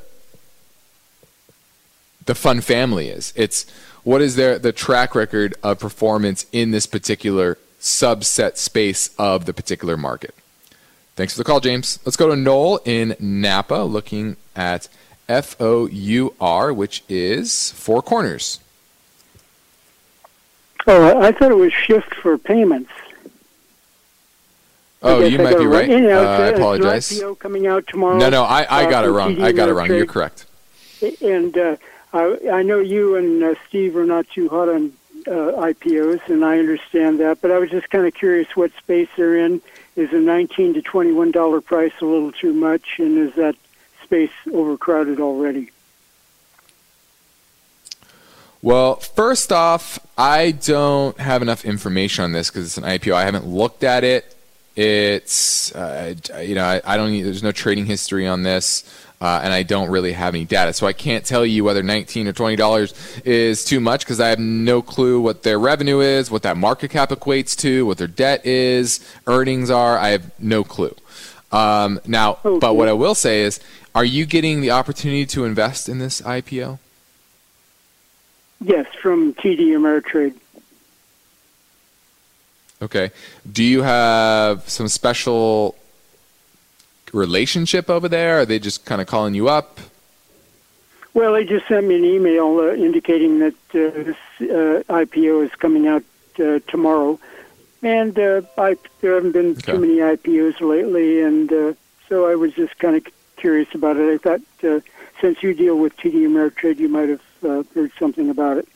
the 2.24 2.34
fund 2.34 2.64
family 2.64 3.08
is. 3.08 3.34
It's 3.36 3.66
what 4.04 4.20
is 4.20 4.36
their 4.36 4.58
the 4.58 4.72
track 4.72 5.14
record 5.14 5.54
of 5.62 5.78
performance 5.78 6.46
in 6.52 6.70
this 6.70 6.86
particular 6.86 7.58
subset 7.80 8.56
space 8.56 9.10
of 9.18 9.44
the 9.44 9.52
particular 9.52 9.96
market. 9.96 10.34
Thanks 11.16 11.34
for 11.34 11.38
the 11.38 11.44
call, 11.44 11.60
James. 11.60 11.98
Let's 12.04 12.16
go 12.16 12.28
to 12.28 12.36
Noel 12.36 12.80
in 12.84 13.16
Napa, 13.18 13.74
looking 13.74 14.36
at 14.56 14.88
F 15.28 15.60
O 15.60 15.86
U 15.86 16.34
R, 16.40 16.72
which 16.72 17.02
is 17.08 17.70
Four 17.72 18.02
Corners. 18.02 18.60
Oh, 20.86 21.20
I 21.20 21.32
thought 21.32 21.50
it 21.50 21.56
was 21.56 21.72
shift 21.72 22.14
for 22.14 22.38
payments. 22.38 22.90
Oh, 25.02 25.24
you 25.24 25.38
I 25.38 25.42
might 25.42 25.58
be 25.58 25.66
right. 25.66 25.88
You 25.88 26.00
know, 26.00 26.24
Uh, 26.24 26.28
I 26.28 26.46
a- 26.46 26.48
it's 26.48 26.56
an 26.56 26.62
apologize. 26.62 27.22
Coming 27.40 27.66
out 27.66 27.86
tomorrow. 27.88 28.16
No, 28.18 28.30
no, 28.30 28.44
I, 28.44 28.62
I 28.62 28.84
uh, 28.84 28.90
got 28.90 29.04
it 29.04 29.10
wrong. 29.10 29.42
I 29.42 29.52
got 29.52 29.68
it 29.68 29.74
wrong. 29.74 29.88
You're 29.88 30.06
correct. 30.06 30.46
And 31.20 31.56
uh, 31.58 31.76
I, 32.12 32.38
I 32.52 32.62
know 32.62 32.78
you 32.78 33.16
and 33.16 33.42
uh, 33.42 33.54
Steve 33.68 33.96
are 33.96 34.04
not 34.04 34.28
too 34.28 34.48
hot 34.48 34.68
on 34.68 34.92
uh, 35.26 35.30
IPOs, 35.30 36.28
and 36.28 36.44
I 36.44 36.58
understand 36.58 37.20
that. 37.20 37.40
But 37.40 37.50
I 37.50 37.58
was 37.58 37.70
just 37.70 37.88
kind 37.90 38.06
of 38.06 38.14
curious 38.14 38.54
what 38.54 38.72
space 38.78 39.08
they're 39.16 39.36
in. 39.36 39.60
Is 39.94 40.12
a 40.12 40.18
19 40.18 40.74
to 40.74 40.82
21 40.82 41.32
dollar 41.32 41.60
price 41.60 41.92
a 42.00 42.06
little 42.06 42.32
too 42.32 42.52
much, 42.52 42.98
and 42.98 43.18
is 43.18 43.34
that 43.34 43.56
space 44.02 44.32
overcrowded 44.52 45.20
already? 45.20 45.70
Well, 48.62 48.96
first 48.96 49.52
off, 49.52 49.98
I 50.16 50.52
don't 50.52 51.18
have 51.18 51.42
enough 51.42 51.64
information 51.64 52.24
on 52.24 52.32
this 52.32 52.48
because 52.48 52.66
it's 52.66 52.78
an 52.78 52.84
IPO. 52.84 53.12
I 53.12 53.24
haven't 53.24 53.46
looked 53.46 53.82
at 53.84 54.04
it. 54.04 54.36
It's 54.76 55.74
uh, 55.74 56.14
you 56.42 56.54
know 56.54 56.64
I, 56.64 56.80
I 56.84 56.96
don't 56.96 57.10
there's 57.22 57.42
no 57.42 57.52
trading 57.52 57.84
history 57.84 58.26
on 58.26 58.44
this, 58.44 58.84
uh, 59.22 59.40
and 59.44 59.52
I 59.52 59.62
don't 59.62 59.88
really 59.88 60.12
have 60.14 60.34
any 60.34 60.44
data, 60.44 60.72
so 60.72 60.84
I 60.84 60.92
can't 60.92 61.24
tell 61.24 61.46
you 61.46 61.62
whether 61.62 61.80
19 61.80 62.26
or 62.26 62.32
20 62.32 62.56
dollars 62.56 62.92
is 63.24 63.64
too 63.64 63.78
much 63.78 64.00
because 64.00 64.18
I 64.18 64.30
have 64.30 64.40
no 64.40 64.82
clue 64.82 65.20
what 65.20 65.44
their 65.44 65.60
revenue 65.60 66.00
is, 66.00 66.28
what 66.28 66.42
that 66.42 66.56
market 66.56 66.90
cap 66.90 67.10
equates 67.10 67.56
to, 67.58 67.86
what 67.86 67.98
their 67.98 68.08
debt 68.08 68.44
is, 68.44 68.98
earnings 69.28 69.70
are. 69.70 69.96
I 69.96 70.08
have 70.08 70.32
no 70.40 70.64
clue. 70.64 70.96
Um, 71.52 72.00
now, 72.04 72.40
but 72.42 72.74
what 72.74 72.88
I 72.88 72.94
will 72.94 73.14
say 73.14 73.42
is, 73.42 73.60
are 73.94 74.04
you 74.04 74.26
getting 74.26 74.60
the 74.60 74.72
opportunity 74.72 75.24
to 75.26 75.44
invest 75.44 75.88
in 75.88 76.00
this 76.00 76.20
IPO? 76.22 76.80
Yes, 78.60 78.86
from 79.00 79.34
TD 79.34 79.68
Ameritrade. 79.68 80.34
Okay. 82.82 83.12
Do 83.50 83.62
you 83.62 83.82
have 83.82 84.68
some 84.68 84.88
special 84.88 85.76
relationship 87.12 87.88
over 87.90 88.08
there? 88.08 88.40
Are 88.40 88.46
they 88.46 88.58
just 88.58 88.84
kind 88.84 89.00
of 89.00 89.06
calling 89.06 89.34
you 89.34 89.48
up? 89.48 89.78
Well, 91.14 91.34
they 91.34 91.44
just 91.44 91.68
sent 91.68 91.86
me 91.86 91.96
an 91.96 92.04
email 92.04 92.58
uh, 92.58 92.72
indicating 92.72 93.38
that 93.40 93.54
uh, 93.74 93.90
this 94.02 94.16
uh, 94.40 94.82
IPO 94.88 95.44
is 95.44 95.54
coming 95.56 95.86
out 95.86 96.02
uh, 96.38 96.60
tomorrow, 96.68 97.20
and 97.82 98.18
uh, 98.18 98.40
I, 98.56 98.76
there 99.02 99.14
haven't 99.14 99.32
been 99.32 99.50
Okay. 99.52 99.72
too 99.72 99.78
many 99.78 99.96
IPOs 99.96 100.60
lately, 100.60 101.20
and 101.20 101.52
uh, 101.52 101.74
so 102.08 102.26
I 102.30 102.34
was 102.34 102.54
just 102.54 102.78
kind 102.78 102.96
of 102.96 103.06
curious 103.36 103.74
about 103.74 103.98
it. 103.98 104.08
I 104.14 104.16
thought 104.18 104.40
uh, 104.64 104.80
since 105.20 105.42
you 105.42 105.52
deal 105.52 105.76
with 105.78 105.94
TD 105.98 106.26
Ameritrade, 106.26 106.78
you 106.78 106.88
might 106.88 107.10
have 107.10 107.22
uh, 107.44 107.62
heard 107.74 107.92
something 107.98 108.30
about 108.30 108.56
it, 108.56 108.68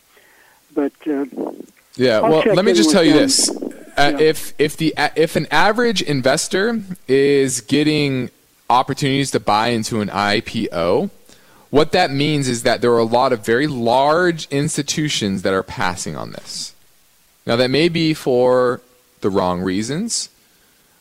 but 0.75 0.93
uh, 1.07 1.25
Yeah. 1.97 2.21
I'll 2.21 2.31
well, 2.31 2.43
let 2.55 2.65
me 2.65 2.73
just 2.73 2.91
tell 2.91 3.05
you 3.05 3.13
them. 3.13 3.23
this: 3.23 3.51
uh, 3.97 4.17
if 4.19 4.55
if 4.59 4.77
the 4.77 4.95
if 5.17 5.37
an 5.37 5.47
average 5.51 6.03
investor 6.03 6.81
is 7.09 7.61
getting 7.63 8.31
opportunities 8.69 9.31
to 9.31 9.41
buy 9.41 9.69
into 9.69 10.01
an 10.01 10.09
IPO, 10.09 11.11
what 11.71 11.93
that 11.93 12.11
means 12.11 12.49
is 12.49 12.63
that 12.63 12.81
there 12.81 12.93
are 12.93 12.99
a 12.99 13.05
lot 13.05 13.33
of 13.33 13.45
very 13.45 13.67
large 13.67 14.47
institutions 14.49 15.43
that 15.43 15.53
are 15.53 15.63
passing 15.63 16.17
on 16.17 16.33
this. 16.33 16.75
Now, 17.47 17.57
that 17.57 17.71
may 17.71 17.89
be 17.89 18.15
for 18.15 18.81
the 19.21 19.31
wrong 19.31 19.61
reasons, 19.61 20.29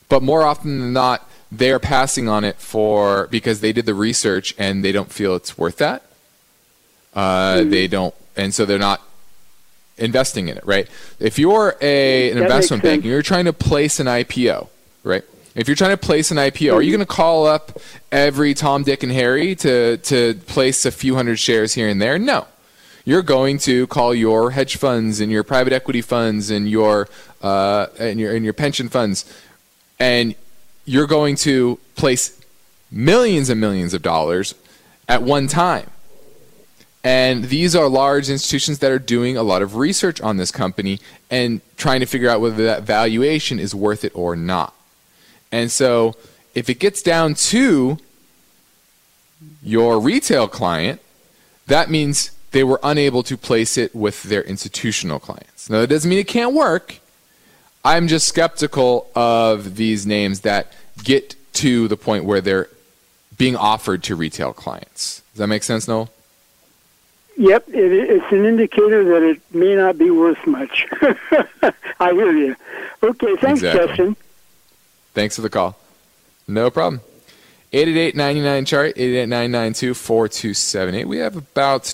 but 0.10 0.22
more 0.22 0.44
often 0.44 0.80
than 0.80 0.94
not, 0.94 1.30
they're 1.52 1.80
passing 1.80 2.28
on 2.28 2.44
it 2.44 2.58
for 2.58 3.28
because 3.28 3.62
they 3.62 3.72
did 3.72 3.86
the 3.86 3.94
research 3.94 4.54
and 4.58 4.84
they 4.84 4.92
don't 4.92 5.12
feel 5.12 5.36
it's 5.36 5.58
worth 5.58 5.78
that. 5.78 6.04
Uh, 7.14 7.56
mm-hmm. 7.56 7.70
They 7.70 7.88
don't, 7.88 8.14
and 8.36 8.54
so 8.54 8.66
they're 8.66 8.78
not 8.78 9.02
investing 9.98 10.48
in 10.48 10.58
it, 10.58 10.66
right? 10.66 10.88
If 11.20 11.40
you're 11.40 11.76
a, 11.82 12.32
an 12.32 12.38
that 12.38 12.44
investment 12.44 12.84
bank 12.84 13.04
and 13.04 13.12
you're 13.12 13.22
trying 13.22 13.46
to 13.46 13.54
place 13.54 14.00
an 14.00 14.08
IPO, 14.08 14.70
right? 15.04 15.24
If 15.56 15.70
you're 15.70 15.76
trying 15.76 15.92
to 15.92 15.98
place 15.98 16.32
an 16.32 16.38
IPO, 16.38 16.74
are 16.74 16.82
you 16.82 16.92
mm-hmm. 16.92 16.98
going 16.98 17.08
to 17.08 17.14
call 17.14 17.46
up 17.46 17.80
every 18.12 18.54
Tom, 18.54 18.84
Dick, 18.84 19.04
and 19.04 19.12
Harry 19.12 19.56
to, 19.56 19.98
to 19.98 20.34
place 20.48 20.86
a 20.86 20.92
few 20.92 21.16
hundred 21.16 21.40
shares 21.40 21.74
here 21.74 21.88
and 21.88 22.02
there? 22.02 22.20
No. 22.20 22.46
You're 23.06 23.22
going 23.22 23.60
to 23.60 23.88
call 23.88 24.14
your 24.14 24.52
hedge 24.52 24.78
funds 24.78 25.22
and 25.22 25.32
your 25.32 25.44
private 25.44 25.72
equity 25.72 26.02
funds 26.02 26.50
and 26.50 26.68
your 26.70 27.08
uh, 27.42 27.86
and 28.00 28.20
your 28.20 28.36
and 28.36 28.44
your 28.44 28.54
pension 28.54 28.90
funds, 28.90 29.32
and 30.00 30.34
you're 30.86 31.06
going 31.06 31.36
to 31.36 31.78
place 31.96 32.42
millions 32.90 33.52
and 33.52 33.62
millions 33.62 33.94
of 33.94 34.02
dollars 34.02 34.56
at 35.08 35.22
one 35.22 35.46
time. 35.48 35.92
And 37.06 37.46
these 37.46 37.76
are 37.76 37.88
large 37.88 38.32
institutions 38.32 38.80
that 38.80 38.92
are 38.92 38.98
doing 38.98 39.38
a 39.38 39.44
lot 39.44 39.62
of 39.62 39.76
research 39.76 40.20
on 40.22 40.38
this 40.38 40.50
company 40.50 41.00
and 41.30 41.62
trying 41.78 42.00
to 42.00 42.08
figure 42.08 42.32
out 42.32 42.42
whether 42.42 42.66
that 42.66 42.82
valuation 42.82 43.60
is 43.60 43.76
worth 43.76 44.04
it 44.04 44.12
or 44.16 44.36
not. 44.36 44.74
And 45.52 45.72
so 45.72 46.16
if 46.56 46.68
it 46.68 46.80
gets 46.80 47.04
down 47.04 47.36
to 47.36 48.00
your 49.62 50.00
retail 50.00 50.48
client, 50.48 51.00
that 51.68 51.92
means 51.92 52.32
they 52.50 52.64
were 52.64 52.80
unable 52.82 53.22
to 53.22 53.38
place 53.38 53.78
it 53.78 53.94
with 53.94 54.24
their 54.24 54.42
institutional 54.42 55.20
clients. 55.20 55.70
Now, 55.70 55.82
that 55.82 55.88
doesn't 55.88 56.10
mean 56.10 56.18
it 56.18 56.28
can't 56.28 56.56
work. 56.56 57.02
I'm 57.84 58.08
just 58.08 58.28
skeptical 58.28 59.12
of 59.14 59.76
these 59.76 60.08
names 60.08 60.40
that 60.40 60.74
get 61.04 61.36
to 61.54 61.88
the 61.88 61.98
point 61.98 62.26
where 62.26 62.42
they're 62.42 62.68
being 63.38 63.56
offered 63.56 64.02
to 64.04 64.16
retail 64.16 64.54
clients. 64.54 65.22
Does 65.34 65.40
that 65.40 65.48
make 65.48 65.62
sense, 65.62 65.88
Noel? 65.88 66.10
Yep, 67.38 67.70
it, 67.70 67.92
it's 67.92 68.32
an 68.32 68.46
indicator 68.46 69.04
that 69.04 69.24
it 69.24 69.42
may 69.54 69.76
not 69.76 69.98
be 69.98 70.10
worth 70.10 70.46
much. 70.48 70.88
I 72.00 72.14
hear 72.14 72.32
you. 72.32 72.56
Okay, 73.04 73.36
thanks, 73.38 73.62
exactly. 73.62 73.88
Justin. 73.88 74.16
Thanks 75.14 75.36
for 75.36 75.42
the 75.42 75.50
call. 75.50 75.78
No 76.48 76.70
problem. 76.70 77.02
888 77.74 78.66
chart 78.66 78.94
888 78.96 81.08
We 81.08 81.18
have 81.18 81.36
about 81.36 81.94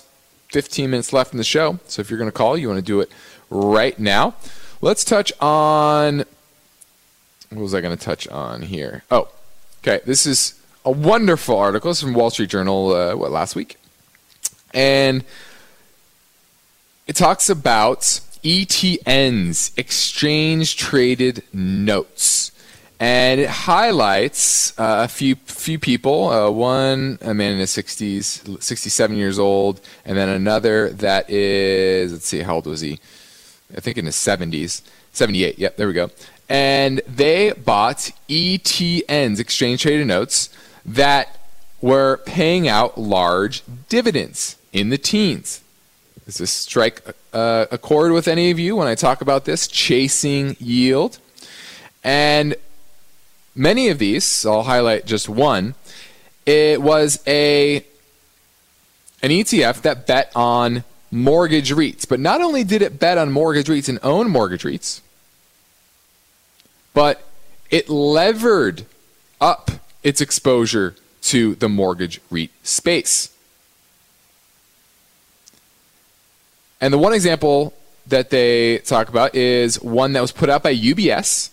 15 0.50 0.90
minutes 0.90 1.12
left 1.12 1.32
in 1.32 1.38
the 1.38 1.44
show. 1.44 1.80
So 1.86 2.00
if 2.00 2.10
you're 2.10 2.18
going 2.18 2.30
to 2.30 2.36
call, 2.36 2.56
you 2.56 2.68
want 2.68 2.78
to 2.78 2.84
do 2.84 3.00
it 3.00 3.10
right 3.50 3.98
now. 3.98 4.34
Let's 4.80 5.04
touch 5.04 5.32
on 5.40 6.24
what 7.50 7.62
was 7.62 7.74
I 7.74 7.80
going 7.80 7.96
to 7.96 8.02
touch 8.02 8.28
on 8.28 8.62
here? 8.62 9.02
Oh, 9.10 9.28
okay. 9.82 10.00
This 10.06 10.26
is 10.26 10.60
a 10.84 10.90
wonderful 10.90 11.56
article. 11.56 11.90
It's 11.90 12.00
from 12.00 12.14
Wall 12.14 12.30
Street 12.30 12.50
Journal, 12.50 12.92
uh, 12.92 13.14
what, 13.14 13.30
last 13.30 13.56
week? 13.56 13.76
And 14.72 15.24
it 17.06 17.16
talks 17.16 17.50
about 17.50 18.00
ETNs, 18.44 19.76
exchange 19.78 20.76
traded 20.76 21.42
notes. 21.52 22.50
And 22.98 23.40
it 23.40 23.48
highlights 23.48 24.78
uh, 24.78 25.02
a 25.04 25.08
few 25.08 25.34
few 25.34 25.78
people. 25.78 26.28
Uh, 26.28 26.50
one, 26.50 27.18
a 27.20 27.34
man 27.34 27.54
in 27.54 27.58
his 27.58 27.70
60s, 27.70 28.62
67 28.62 29.16
years 29.16 29.40
old, 29.40 29.80
and 30.04 30.16
then 30.16 30.28
another 30.28 30.90
that 30.90 31.28
is, 31.28 32.12
let's 32.12 32.26
see, 32.26 32.42
how 32.42 32.56
old 32.56 32.66
was 32.66 32.80
he? 32.80 33.00
I 33.76 33.80
think 33.80 33.98
in 33.98 34.06
his 34.06 34.14
70s, 34.14 34.82
78. 35.12 35.58
Yep, 35.58 35.76
there 35.76 35.88
we 35.88 35.94
go. 35.94 36.10
And 36.48 37.00
they 37.08 37.52
bought 37.52 38.12
ETNs, 38.28 39.40
exchange 39.40 39.82
traded 39.82 40.06
notes, 40.06 40.50
that 40.86 41.40
were 41.80 42.20
paying 42.24 42.68
out 42.68 42.98
large 42.98 43.62
dividends 43.88 44.56
in 44.72 44.88
the 44.88 44.98
teens. 44.98 45.62
Does 46.24 46.38
this 46.38 46.50
strike 46.50 47.02
uh, 47.32 47.66
a 47.70 47.78
chord 47.78 48.12
with 48.12 48.28
any 48.28 48.50
of 48.50 48.58
you 48.58 48.76
when 48.76 48.88
I 48.88 48.94
talk 48.94 49.20
about 49.20 49.44
this? 49.44 49.66
Chasing 49.66 50.56
yield. 50.58 51.18
And 52.04 52.54
many 53.54 53.88
of 53.88 53.98
these, 53.98 54.46
I'll 54.46 54.62
highlight 54.62 55.04
just 55.04 55.28
one, 55.28 55.74
it 56.46 56.82
was 56.82 57.20
a 57.26 57.84
an 59.22 59.30
ETF 59.30 59.82
that 59.82 60.06
bet 60.06 60.32
on 60.34 60.82
mortgage 61.10 61.70
REITs. 61.70 62.08
But 62.08 62.18
not 62.18 62.40
only 62.40 62.64
did 62.64 62.82
it 62.82 62.98
bet 62.98 63.18
on 63.18 63.30
mortgage 63.30 63.66
REITs 63.66 63.88
and 63.88 63.98
own 64.02 64.28
mortgage 64.28 64.64
REITs, 64.64 65.00
but 66.92 67.24
it 67.70 67.88
levered 67.88 68.84
up 69.40 69.70
its 70.02 70.20
exposure 70.20 70.96
to 71.22 71.54
the 71.54 71.68
mortgage 71.68 72.20
REIT 72.30 72.50
space. 72.64 73.31
And 76.82 76.92
the 76.92 76.98
one 76.98 77.14
example 77.14 77.72
that 78.08 78.30
they 78.30 78.78
talk 78.78 79.08
about 79.08 79.36
is 79.36 79.80
one 79.80 80.12
that 80.14 80.20
was 80.20 80.32
put 80.32 80.50
out 80.50 80.64
by 80.64 80.74
UBS. 80.74 81.50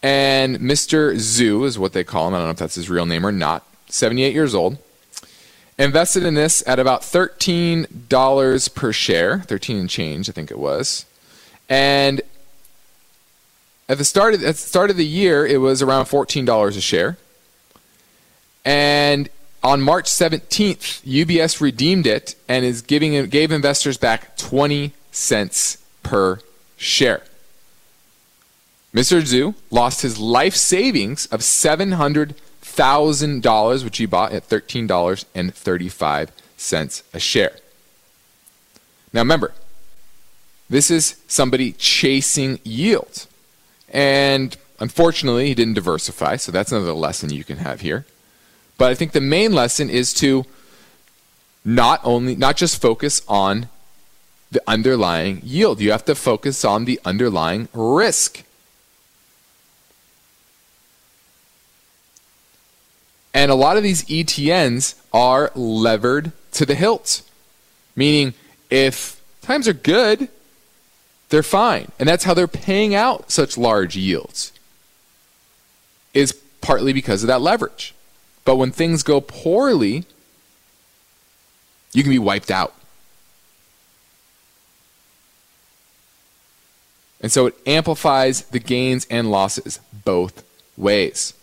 And 0.00 0.58
Mr. 0.60 1.12
Zhu 1.16 1.66
is 1.66 1.76
what 1.76 1.92
they 1.92 2.04
call 2.04 2.28
him. 2.28 2.34
I 2.34 2.38
don't 2.38 2.46
know 2.46 2.52
if 2.52 2.58
that's 2.58 2.76
his 2.76 2.88
real 2.88 3.04
name 3.04 3.26
or 3.26 3.32
not. 3.32 3.66
78 3.88 4.32
years 4.32 4.54
old. 4.54 4.78
Invested 5.76 6.22
in 6.22 6.34
this 6.34 6.62
at 6.68 6.78
about 6.78 7.02
$13 7.02 8.74
per 8.74 8.92
share, 8.92 9.40
13 9.40 9.76
and 9.76 9.90
change, 9.90 10.28
I 10.28 10.32
think 10.32 10.52
it 10.52 10.58
was. 10.58 11.04
And 11.68 12.22
at 13.88 13.98
the 13.98 14.04
start 14.04 14.34
of, 14.34 14.44
at 14.44 14.54
the 14.54 14.60
start 14.60 14.90
of 14.90 14.96
the 14.96 15.04
year, 15.04 15.44
it 15.44 15.58
was 15.58 15.82
around 15.82 16.04
$14 16.04 16.68
a 16.68 16.80
share. 16.80 17.18
And 18.64 19.28
on 19.66 19.82
March 19.82 20.06
17th, 20.06 21.02
UBS 21.02 21.60
redeemed 21.60 22.06
it 22.06 22.36
and 22.46 22.64
is 22.64 22.82
giving 22.82 23.26
gave 23.26 23.50
investors 23.50 23.98
back 23.98 24.36
20 24.36 24.92
cents 25.10 25.78
per 26.04 26.38
share. 26.76 27.24
Mr. 28.94 29.20
Zhu 29.22 29.56
lost 29.72 30.02
his 30.02 30.20
life 30.20 30.54
savings 30.54 31.26
of 31.26 31.40
$700,000, 31.40 33.84
which 33.84 33.98
he 33.98 34.06
bought 34.06 34.32
at 34.32 34.48
$13.35 34.48 37.02
a 37.12 37.18
share. 37.18 37.56
Now 39.12 39.22
remember, 39.22 39.52
this 40.70 40.92
is 40.92 41.16
somebody 41.26 41.72
chasing 41.72 42.60
yield. 42.62 43.26
And 43.88 44.56
unfortunately, 44.78 45.48
he 45.48 45.54
didn't 45.54 45.74
diversify, 45.74 46.36
so 46.36 46.52
that's 46.52 46.70
another 46.70 46.92
lesson 46.92 47.32
you 47.32 47.42
can 47.42 47.58
have 47.58 47.80
here. 47.80 48.06
But 48.78 48.90
I 48.90 48.94
think 48.94 49.12
the 49.12 49.20
main 49.20 49.52
lesson 49.52 49.90
is 49.90 50.12
to 50.14 50.44
not 51.64 52.00
only 52.04 52.36
not 52.36 52.56
just 52.56 52.80
focus 52.80 53.22
on 53.26 53.68
the 54.50 54.62
underlying 54.66 55.40
yield. 55.42 55.80
You 55.80 55.90
have 55.90 56.04
to 56.04 56.14
focus 56.14 56.64
on 56.64 56.84
the 56.84 57.00
underlying 57.04 57.68
risk. 57.74 58.44
And 63.34 63.50
a 63.50 63.54
lot 63.54 63.76
of 63.76 63.82
these 63.82 64.04
ETNs 64.04 64.94
are 65.12 65.50
levered 65.54 66.32
to 66.52 66.64
the 66.64 66.74
hilt, 66.74 67.22
meaning 67.94 68.32
if 68.70 69.20
times 69.42 69.68
are 69.68 69.74
good, 69.74 70.28
they're 71.28 71.42
fine. 71.42 71.90
And 71.98 72.08
that's 72.08 72.24
how 72.24 72.32
they're 72.32 72.46
paying 72.46 72.94
out 72.94 73.30
such 73.30 73.58
large 73.58 73.96
yields, 73.96 74.52
is 76.14 76.32
partly 76.60 76.94
because 76.94 77.22
of 77.22 77.26
that 77.26 77.42
leverage. 77.42 77.94
But 78.46 78.56
when 78.56 78.70
things 78.70 79.02
go 79.02 79.20
poorly, 79.20 80.04
you 81.92 82.02
can 82.02 82.12
be 82.12 82.18
wiped 82.18 82.50
out. 82.50 82.72
And 87.20 87.32
so 87.32 87.46
it 87.46 87.54
amplifies 87.66 88.42
the 88.42 88.60
gains 88.60 89.04
and 89.10 89.30
losses 89.30 89.80
both 90.04 90.44
ways. 90.76 91.34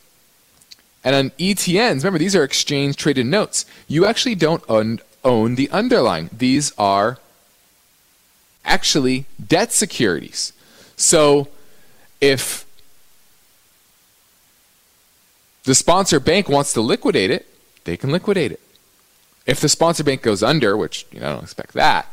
And 1.03 1.13
on 1.13 1.29
ETNs, 1.31 1.97
remember, 1.97 2.19
these 2.19 2.37
are 2.37 2.43
exchange 2.43 2.95
traded 2.95 3.25
notes. 3.25 3.65
You 3.89 4.05
actually 4.05 4.35
don't 4.35 4.63
own, 4.69 5.01
own 5.25 5.55
the 5.55 5.69
underlying. 5.71 6.29
These 6.31 6.71
are 6.77 7.19
actually 8.63 9.25
debt 9.45 9.73
securities. 9.73 10.53
So 10.95 11.49
if 12.21 12.65
the 15.63 15.75
sponsor 15.75 16.19
bank 16.19 16.49
wants 16.49 16.73
to 16.73 16.81
liquidate 16.81 17.31
it, 17.31 17.47
they 17.85 17.97
can 17.97 18.11
liquidate 18.11 18.51
it. 18.51 18.59
If 19.45 19.59
the 19.59 19.69
sponsor 19.69 20.03
bank 20.03 20.21
goes 20.21 20.41
under, 20.43 20.77
which 20.77 21.05
you 21.11 21.19
know, 21.19 21.27
I 21.27 21.33
don't 21.33 21.43
expect 21.43 21.73
that, 21.73 22.07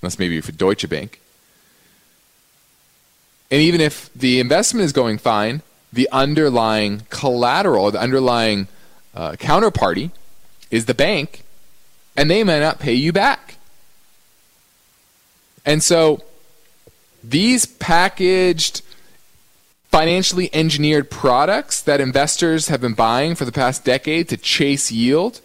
unless 0.00 0.18
maybe 0.18 0.40
for 0.40 0.52
Deutsche 0.52 0.88
Bank, 0.88 1.20
and 3.50 3.60
even 3.60 3.80
if 3.80 4.12
the 4.14 4.40
investment 4.40 4.84
is 4.84 4.92
going 4.92 5.18
fine, 5.18 5.62
the 5.92 6.08
underlying 6.10 7.02
collateral, 7.10 7.90
the 7.90 8.00
underlying 8.00 8.68
uh, 9.14 9.32
counterparty 9.32 10.10
is 10.70 10.86
the 10.86 10.94
bank, 10.94 11.44
and 12.16 12.30
they 12.30 12.42
may 12.42 12.58
not 12.58 12.80
pay 12.80 12.94
you 12.94 13.12
back. 13.12 13.56
And 15.64 15.82
so 15.82 16.22
these 17.22 17.64
packaged 17.64 18.82
financially 19.94 20.50
engineered 20.52 21.08
products 21.08 21.80
that 21.80 22.00
investors 22.00 22.66
have 22.66 22.80
been 22.80 22.94
buying 22.94 23.36
for 23.36 23.44
the 23.44 23.52
past 23.52 23.84
decade 23.84 24.28
to 24.28 24.36
chase 24.36 24.90
yield, 24.90 25.40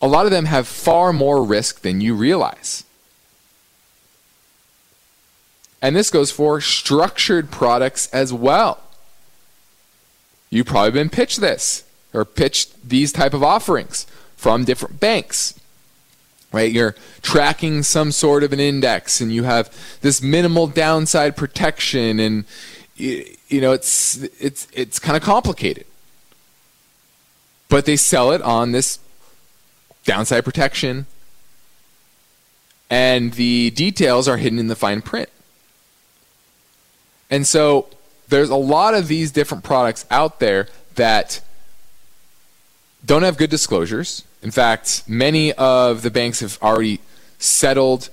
a 0.00 0.06
lot 0.06 0.24
of 0.24 0.30
them 0.30 0.44
have 0.44 0.68
far 0.68 1.12
more 1.12 1.42
risk 1.42 1.80
than 1.80 2.00
you 2.00 2.14
realize. 2.14 2.84
And 5.82 5.96
this 5.96 6.10
goes 6.10 6.30
for 6.30 6.60
structured 6.60 7.50
products 7.50 8.06
as 8.12 8.32
well. 8.32 8.80
You've 10.48 10.66
probably 10.66 10.92
been 10.92 11.10
pitched 11.10 11.40
this 11.40 11.82
or 12.14 12.24
pitched 12.24 12.88
these 12.88 13.10
type 13.10 13.34
of 13.34 13.42
offerings 13.42 14.06
from 14.36 14.64
different 14.64 15.00
banks. 15.00 15.58
Right? 16.52 16.70
You're 16.70 16.94
tracking 17.20 17.82
some 17.82 18.12
sort 18.12 18.44
of 18.44 18.52
an 18.52 18.60
index 18.60 19.20
and 19.20 19.32
you 19.32 19.42
have 19.42 19.76
this 20.02 20.22
minimal 20.22 20.68
downside 20.68 21.36
protection 21.36 22.20
and 22.20 22.44
you 22.98 23.60
know 23.60 23.72
it's 23.72 24.16
it's 24.40 24.68
it's 24.72 24.98
kind 24.98 25.16
of 25.16 25.22
complicated. 25.22 25.86
But 27.68 27.84
they 27.84 27.96
sell 27.96 28.32
it 28.32 28.42
on 28.42 28.72
this 28.72 28.98
downside 30.04 30.44
protection 30.44 31.06
and 32.90 33.34
the 33.34 33.70
details 33.70 34.28
are 34.28 34.36
hidden 34.36 34.58
in 34.58 34.68
the 34.68 34.76
fine 34.76 35.02
print. 35.02 35.28
And 37.30 37.46
so 37.46 37.88
there's 38.28 38.50
a 38.50 38.56
lot 38.56 38.94
of 38.94 39.08
these 39.08 39.30
different 39.30 39.64
products 39.64 40.06
out 40.10 40.40
there 40.40 40.68
that 40.94 41.40
don't 43.04 43.22
have 43.22 43.36
good 43.36 43.50
disclosures. 43.50 44.24
In 44.42 44.50
fact, 44.50 45.02
many 45.06 45.52
of 45.52 46.02
the 46.02 46.10
banks 46.10 46.40
have 46.40 46.58
already 46.62 47.00
settled 47.38 48.08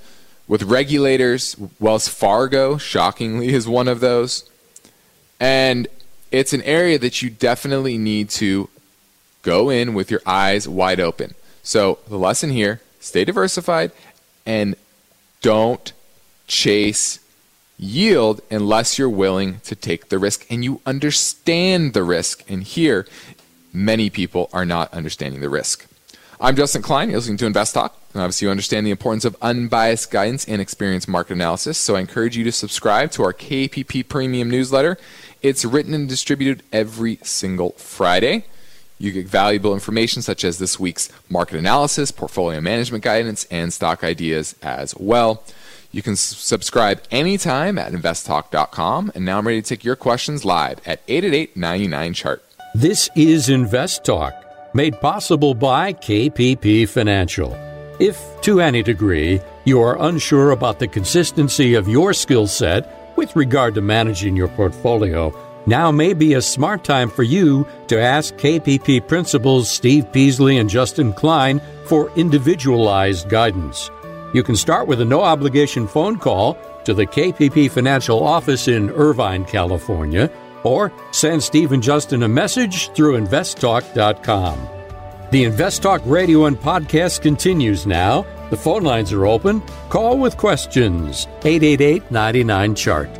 with 0.46 0.62
regulators. 0.62 1.56
Wells 1.80 2.08
Fargo, 2.08 2.76
shockingly, 2.76 3.48
is 3.48 3.66
one 3.66 3.88
of 3.88 4.00
those. 4.00 4.48
And 5.38 5.88
it's 6.30 6.52
an 6.52 6.62
area 6.62 6.98
that 6.98 7.22
you 7.22 7.30
definitely 7.30 7.98
need 7.98 8.30
to 8.30 8.68
go 9.42 9.70
in 9.70 9.94
with 9.94 10.10
your 10.10 10.22
eyes 10.26 10.68
wide 10.68 11.00
open. 11.00 11.34
So, 11.62 11.98
the 12.08 12.18
lesson 12.18 12.50
here 12.50 12.80
stay 13.00 13.24
diversified 13.24 13.92
and 14.44 14.74
don't 15.40 15.92
chase 16.46 17.20
yield 17.78 18.40
unless 18.50 18.98
you're 18.98 19.08
willing 19.08 19.60
to 19.60 19.74
take 19.74 20.08
the 20.08 20.18
risk 20.18 20.46
and 20.50 20.64
you 20.64 20.80
understand 20.86 21.92
the 21.92 22.02
risk. 22.02 22.42
And 22.48 22.62
here, 22.62 23.06
many 23.72 24.10
people 24.10 24.48
are 24.52 24.64
not 24.64 24.92
understanding 24.92 25.40
the 25.40 25.48
risk. 25.48 25.85
I'm 26.38 26.54
Justin 26.54 26.82
Klein. 26.82 27.08
You're 27.08 27.18
listening 27.18 27.38
to 27.38 27.46
Invest 27.46 27.72
Talk. 27.74 27.98
And 28.12 28.22
obviously, 28.22 28.46
you 28.46 28.50
understand 28.50 28.86
the 28.86 28.90
importance 28.90 29.24
of 29.24 29.36
unbiased 29.40 30.10
guidance 30.10 30.44
and 30.46 30.60
experienced 30.60 31.08
market 31.08 31.32
analysis. 31.32 31.78
So 31.78 31.96
I 31.96 32.00
encourage 32.00 32.36
you 32.36 32.44
to 32.44 32.52
subscribe 32.52 33.10
to 33.12 33.22
our 33.22 33.32
KPP 33.32 34.06
Premium 34.06 34.50
newsletter. 34.50 34.98
It's 35.40 35.64
written 35.64 35.94
and 35.94 36.06
distributed 36.06 36.62
every 36.72 37.18
single 37.22 37.70
Friday. 37.72 38.44
You 38.98 39.12
get 39.12 39.26
valuable 39.26 39.72
information 39.72 40.20
such 40.20 40.44
as 40.44 40.58
this 40.58 40.78
week's 40.78 41.08
market 41.30 41.56
analysis, 41.56 42.10
portfolio 42.10 42.60
management 42.60 43.04
guidance, 43.04 43.46
and 43.50 43.72
stock 43.72 44.04
ideas 44.04 44.56
as 44.62 44.94
well. 44.96 45.42
You 45.90 46.02
can 46.02 46.16
subscribe 46.16 47.02
anytime 47.10 47.78
at 47.78 47.92
investtalk.com. 47.92 49.12
And 49.14 49.24
now 49.24 49.38
I'm 49.38 49.46
ready 49.46 49.62
to 49.62 49.68
take 49.68 49.84
your 49.84 49.96
questions 49.96 50.44
live 50.44 50.80
at 50.86 51.00
888 51.08 51.56
99 51.56 52.12
chart. 52.12 52.44
This 52.74 53.08
is 53.16 53.48
Invest 53.48 54.04
Talk, 54.04 54.34
made 54.74 55.00
possible 55.00 55.54
by 55.54 55.92
KPP 55.92 56.88
Financial. 56.88 57.54
If, 57.98 58.20
to 58.42 58.60
any 58.60 58.82
degree, 58.82 59.40
you 59.64 59.80
are 59.80 60.00
unsure 60.00 60.50
about 60.50 60.78
the 60.78 60.88
consistency 60.88 61.74
of 61.74 61.88
your 61.88 62.12
skill 62.12 62.46
set 62.46 63.14
with 63.16 63.34
regard 63.34 63.74
to 63.74 63.80
managing 63.80 64.36
your 64.36 64.48
portfolio, 64.48 65.34
now 65.66 65.90
may 65.90 66.12
be 66.12 66.34
a 66.34 66.42
smart 66.42 66.84
time 66.84 67.10
for 67.10 67.22
you 67.22 67.66
to 67.88 68.00
ask 68.00 68.34
KPP 68.34 69.08
principals 69.08 69.70
Steve 69.70 70.12
Peasley 70.12 70.58
and 70.58 70.70
Justin 70.70 71.12
Klein 71.12 71.60
for 71.86 72.12
individualized 72.16 73.28
guidance. 73.28 73.90
You 74.32 74.42
can 74.42 74.56
start 74.56 74.86
with 74.86 75.00
a 75.00 75.04
no 75.04 75.22
obligation 75.22 75.88
phone 75.88 76.18
call 76.18 76.58
to 76.84 76.94
the 76.94 77.06
KPP 77.06 77.70
Financial 77.70 78.22
office 78.22 78.68
in 78.68 78.90
Irvine, 78.90 79.44
California, 79.44 80.30
or 80.66 80.92
send 81.12 81.42
Steve 81.42 81.72
and 81.72 81.82
Justin 81.82 82.24
a 82.24 82.28
message 82.28 82.90
through 82.90 83.18
investtalk.com. 83.18 84.68
The 85.30 85.44
Invest 85.44 85.82
Talk 85.82 86.02
radio 86.04 86.44
and 86.44 86.56
podcast 86.56 87.22
continues 87.22 87.86
now. 87.86 88.26
The 88.50 88.56
phone 88.56 88.84
lines 88.84 89.12
are 89.12 89.26
open. 89.26 89.60
Call 89.90 90.18
with 90.18 90.36
questions 90.36 91.26
888 91.44 92.10
99 92.10 92.74
Chart. 92.74 93.10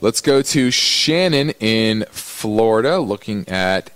Let's 0.00 0.22
go 0.22 0.40
to 0.40 0.70
Shannon 0.70 1.50
in 1.60 2.06
Florida 2.10 2.98
looking 2.98 3.46
at 3.46 3.90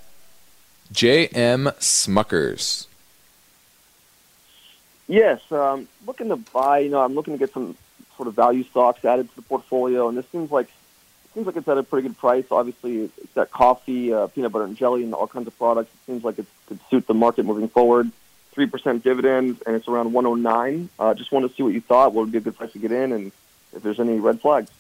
JM 0.93 1.73
Smuckers. 1.79 2.87
Yes, 5.09 5.41
um, 5.51 5.89
looking 6.07 6.29
to 6.29 6.37
buy. 6.37 6.81
You 6.81 6.91
know, 6.91 7.01
I'm 7.01 7.15
looking 7.15 7.33
to 7.33 7.39
get 7.39 7.55
some 7.55 7.75
sort 8.17 8.29
of 8.29 8.35
value 8.35 8.65
stocks 8.65 9.05
added 9.05 9.29
to 9.31 9.37
the 9.37 9.43
portfolio, 9.43 10.09
and 10.09 10.17
this 10.17 10.27
seems 10.31 10.51
like 10.51 10.69
seems 11.35 11.47
like 11.47 11.57
it's 11.57 11.67
at 11.67 11.77
a 11.77 11.83
pretty 11.83 12.09
good 12.09 12.17
price. 12.17 12.45
Obviously, 12.51 13.03
it's 13.03 13.35
got 13.35 13.51
coffee, 13.51 14.13
uh, 14.13 14.29
peanut 14.29 14.53
butter 14.53 14.65
and 14.65 14.77
jelly, 14.77 15.03
and 15.03 15.15
all 15.15 15.27
kinds 15.27 15.47
of 15.47 15.59
products. 15.59 15.91
It 15.93 16.07
seems 16.07 16.25
like 16.25 16.39
it 16.39 16.47
could 16.67 16.79
suit 16.91 17.07
the 17.07 17.15
market 17.15 17.45
moving 17.45 17.69
forward. 17.69 18.11
Three 18.53 18.67
percent 18.67 19.03
dividend, 19.03 19.61
and 19.67 19.75
it's 19.75 19.89
around 19.89 20.13
109. 20.13 20.89
Uh, 20.99 21.15
just 21.15 21.33
want 21.33 21.49
to 21.49 21.55
see 21.57 21.63
what 21.63 21.73
you 21.73 21.81
thought. 21.81 22.13
What 22.13 22.23
would 22.23 22.33
be 22.33 22.39
a 22.39 22.41
good 22.41 22.57
price 22.57 22.73
to 22.73 22.79
get 22.79 22.93
in, 22.93 23.13
and 23.13 23.33
if 23.75 23.83
there's 23.83 23.99
any 23.99 24.21
red 24.21 24.41
flags. 24.41 24.71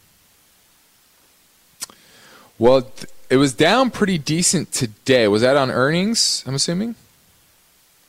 Well, 2.56 2.88
it 3.28 3.36
was 3.36 3.52
down 3.52 3.90
pretty 3.90 4.16
decent 4.16 4.70
today. 4.70 5.26
Was 5.26 5.42
that 5.42 5.56
on 5.56 5.72
earnings? 5.72 6.44
I'm 6.46 6.54
assuming. 6.54 6.94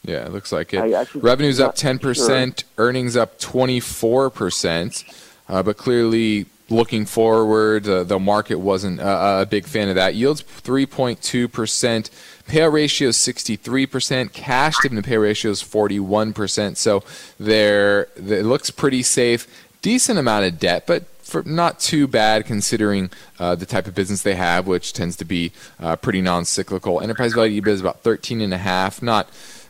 Yeah, 0.08 0.26
it 0.26 0.32
looks 0.32 0.51
like 0.51 0.74
it. 0.74 0.82
Revenue's 1.16 1.60
up 1.60 1.76
10%, 1.76 2.16
sure. 2.16 2.68
earnings 2.78 3.18
up 3.18 3.39
24%, 3.39 5.24
uh, 5.49 5.64
but 5.64 5.78
clearly 5.78 6.45
looking 6.70 7.06
forward, 7.06 7.88
uh, 7.88 8.03
the 8.03 8.20
market 8.20 8.56
wasn't 8.56 8.99
uh, 8.99 9.39
a 9.41 9.45
big 9.45 9.66
fan 9.66 9.89
of 9.89 9.95
that. 9.95 10.16
Yields 10.16 10.43
3.2%, 10.43 12.10
payout 12.47 12.72
ratio 12.72 13.10
is 13.10 13.18
63%, 13.18 14.34
cash 14.34 14.76
dividend 14.82 15.06
pay 15.06 15.18
ratio 15.18 15.51
is 15.51 15.62
41%. 15.62 16.78
So 16.78 17.03
there, 17.39 18.08
it 18.16 18.45
looks 18.45 18.70
pretty 18.70 19.03
safe. 19.03 19.47
Decent 19.82 20.18
amount 20.18 20.45
of 20.45 20.60
debt, 20.60 20.88
but 20.88 21.06
for 21.26 21.41
not 21.43 21.80
too 21.80 22.08
bad 22.08 22.45
considering 22.45 23.10
uh, 23.39 23.56
the 23.56 23.66
type 23.66 23.88
of 23.88 23.95
business 23.95 24.22
they 24.22 24.36
have, 24.36 24.68
which 24.68 24.93
tends 24.93 25.16
to 25.16 25.26
be 25.26 25.51
uh, 25.80 25.95
pretty 25.95 26.22
non-cyclical. 26.22 27.01
Enterprise 27.01 27.34
value 27.34 27.62
is 27.66 27.82
about 27.82 28.01
13 28.01 28.41
and 28.41 28.53
a 28.53 28.60
half, 28.60 29.01
not 29.01 29.28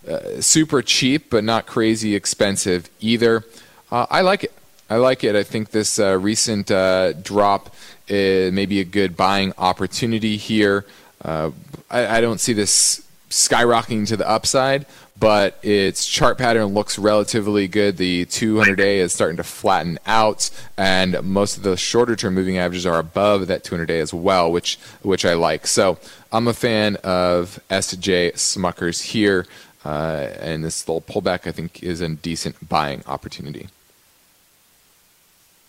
uh, 0.08 0.42
super 0.42 0.82
cheap, 0.82 1.30
but 1.30 1.44
not 1.44 1.66
crazy 1.66 2.16
expensive 2.16 2.90
either. 3.00 3.44
Uh, 3.92 4.06
I 4.10 4.22
like 4.22 4.44
it. 4.44 4.54
I 4.90 4.98
like 4.98 5.24
it. 5.24 5.36
I 5.36 5.44
think 5.44 5.72
this 5.72 6.00
uh, 6.00 6.18
recent 6.20 6.70
uh, 6.70 7.14
drop 7.14 7.74
may 8.08 8.66
be 8.66 8.80
a 8.80 8.84
good 8.84 9.18
buying 9.18 9.54
opportunity 9.58 10.38
here. 10.38 10.86
Uh, 11.24 11.52
I, 11.90 12.18
I, 12.18 12.22
don't 12.22 12.40
see 12.40 12.54
this 12.54 13.04
skyrocketing 13.30 14.08
to 14.10 14.18
the 14.18 14.30
upside, 14.30 14.86
but 15.18 15.58
its 15.64 16.06
chart 16.06 16.38
pattern 16.38 16.68
looks 16.68 17.00
relatively 17.00 17.68
good. 17.68 17.98
The 17.98 18.26
200 18.26 18.76
day 18.76 19.00
is 19.00 19.14
starting 19.14 19.38
to 19.38 19.44
flatten 19.44 19.98
out, 20.06 20.52
and 20.78 21.22
most 21.24 21.58
of 21.58 21.64
the 21.64 21.78
shorter 21.78 22.16
term 22.16 22.36
moving 22.36 22.58
averages 22.58 22.86
are 22.86 23.00
above 23.00 23.48
that 23.48 23.64
200 23.64 23.86
day 23.86 24.02
as 24.02 24.14
well, 24.14 24.52
which 24.52 24.78
which 25.02 25.26
I 25.26 25.34
like. 25.34 25.66
So 25.66 25.98
I'm 26.32 26.48
a 26.48 26.54
fan 26.54 26.98
of 26.98 27.60
SJ 27.70 28.34
Smuckers 28.34 29.02
here. 29.02 29.48
Uh, 29.86 30.30
and 30.40 30.64
this 30.64 30.88
little 30.88 31.02
pullback, 31.02 31.48
I 31.48 31.52
think, 31.52 31.84
is 31.84 32.02
a 32.02 32.10
decent 32.10 32.68
buying 32.68 33.04
opportunity. 33.06 33.68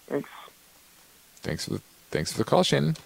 Thanks. 0.06 0.30
Thanks 1.42 1.66
for 1.66 1.74
the, 1.74 1.82
thanks 2.10 2.32
for 2.32 2.38
the 2.38 2.44
call, 2.44 2.62
Shannon. 2.62 2.96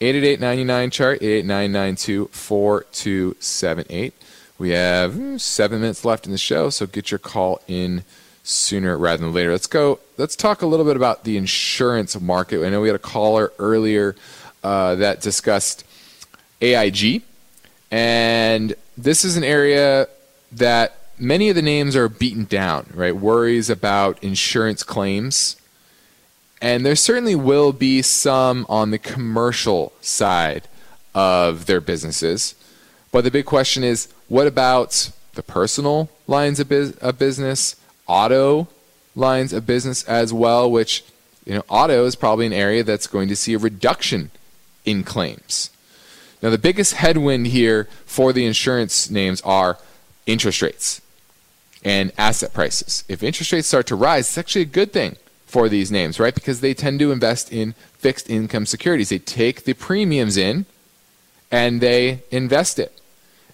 888-99 0.00 0.92
chart 0.92 1.20
889924278. 1.20 4.12
We 4.58 4.70
have 4.70 5.14
hmm, 5.14 5.36
seven 5.36 5.80
minutes 5.80 6.04
left 6.04 6.26
in 6.26 6.32
the 6.32 6.38
show, 6.38 6.70
so 6.70 6.86
get 6.86 7.12
your 7.12 7.18
call 7.18 7.60
in 7.68 8.02
sooner 8.42 8.98
rather 8.98 9.22
than 9.22 9.32
later. 9.32 9.52
Let's 9.52 9.68
go. 9.68 10.00
Let's 10.18 10.34
talk 10.34 10.60
a 10.60 10.66
little 10.66 10.84
bit 10.84 10.96
about 10.96 11.22
the 11.24 11.36
insurance 11.36 12.20
market. 12.20 12.64
I 12.64 12.70
know 12.70 12.80
we 12.80 12.88
had 12.88 12.96
a 12.96 12.98
caller 12.98 13.52
earlier 13.58 14.16
uh, 14.64 14.96
that 14.96 15.20
discussed 15.20 15.84
AIG, 16.60 17.22
and 17.90 18.74
this 18.98 19.24
is 19.24 19.36
an 19.36 19.44
area 19.44 20.08
that 20.52 20.98
many 21.18 21.48
of 21.48 21.56
the 21.56 21.62
names 21.62 21.96
are 21.96 22.08
beaten 22.08 22.44
down, 22.44 22.90
right? 22.94 23.16
Worries 23.16 23.70
about 23.70 24.22
insurance 24.22 24.82
claims. 24.82 25.56
And 26.60 26.86
there 26.86 26.96
certainly 26.96 27.34
will 27.34 27.72
be 27.72 28.02
some 28.02 28.66
on 28.68 28.90
the 28.90 28.98
commercial 28.98 29.92
side 30.00 30.68
of 31.14 31.66
their 31.66 31.80
businesses. 31.80 32.54
But 33.12 33.24
the 33.24 33.30
big 33.30 33.46
question 33.46 33.84
is 33.84 34.08
what 34.28 34.46
about 34.46 35.10
the 35.34 35.42
personal 35.42 36.10
lines 36.26 36.60
of, 36.60 36.68
biz- 36.68 36.96
of 36.98 37.18
business, 37.18 37.76
auto 38.06 38.68
lines 39.14 39.52
of 39.52 39.66
business 39.66 40.02
as 40.04 40.32
well, 40.32 40.70
which 40.70 41.04
you 41.44 41.54
know, 41.54 41.64
auto 41.68 42.04
is 42.04 42.16
probably 42.16 42.46
an 42.46 42.52
area 42.52 42.82
that's 42.82 43.06
going 43.06 43.28
to 43.28 43.36
see 43.36 43.54
a 43.54 43.58
reduction 43.58 44.30
in 44.84 45.04
claims. 45.04 45.70
Now, 46.42 46.50
the 46.50 46.58
biggest 46.58 46.94
headwind 46.94 47.48
here 47.48 47.88
for 48.04 48.32
the 48.32 48.44
insurance 48.44 49.10
names 49.10 49.40
are 49.42 49.78
interest 50.26 50.62
rates 50.62 51.00
and 51.84 52.12
asset 52.18 52.52
prices. 52.52 53.04
If 53.08 53.22
interest 53.22 53.52
rates 53.52 53.68
start 53.68 53.86
to 53.86 53.96
rise, 53.96 54.28
it's 54.28 54.38
actually 54.38 54.62
a 54.62 54.66
good 54.66 54.92
thing 54.92 55.16
for 55.46 55.68
these 55.68 55.90
names, 55.90 56.18
right? 56.18 56.34
Because 56.34 56.60
they 56.60 56.74
tend 56.74 56.98
to 56.98 57.12
invest 57.12 57.52
in 57.52 57.74
fixed 57.98 58.28
income 58.28 58.66
securities. 58.66 59.08
They 59.08 59.18
take 59.18 59.64
the 59.64 59.74
premiums 59.74 60.36
in 60.36 60.66
and 61.50 61.80
they 61.80 62.22
invest 62.30 62.78
it. 62.78 63.00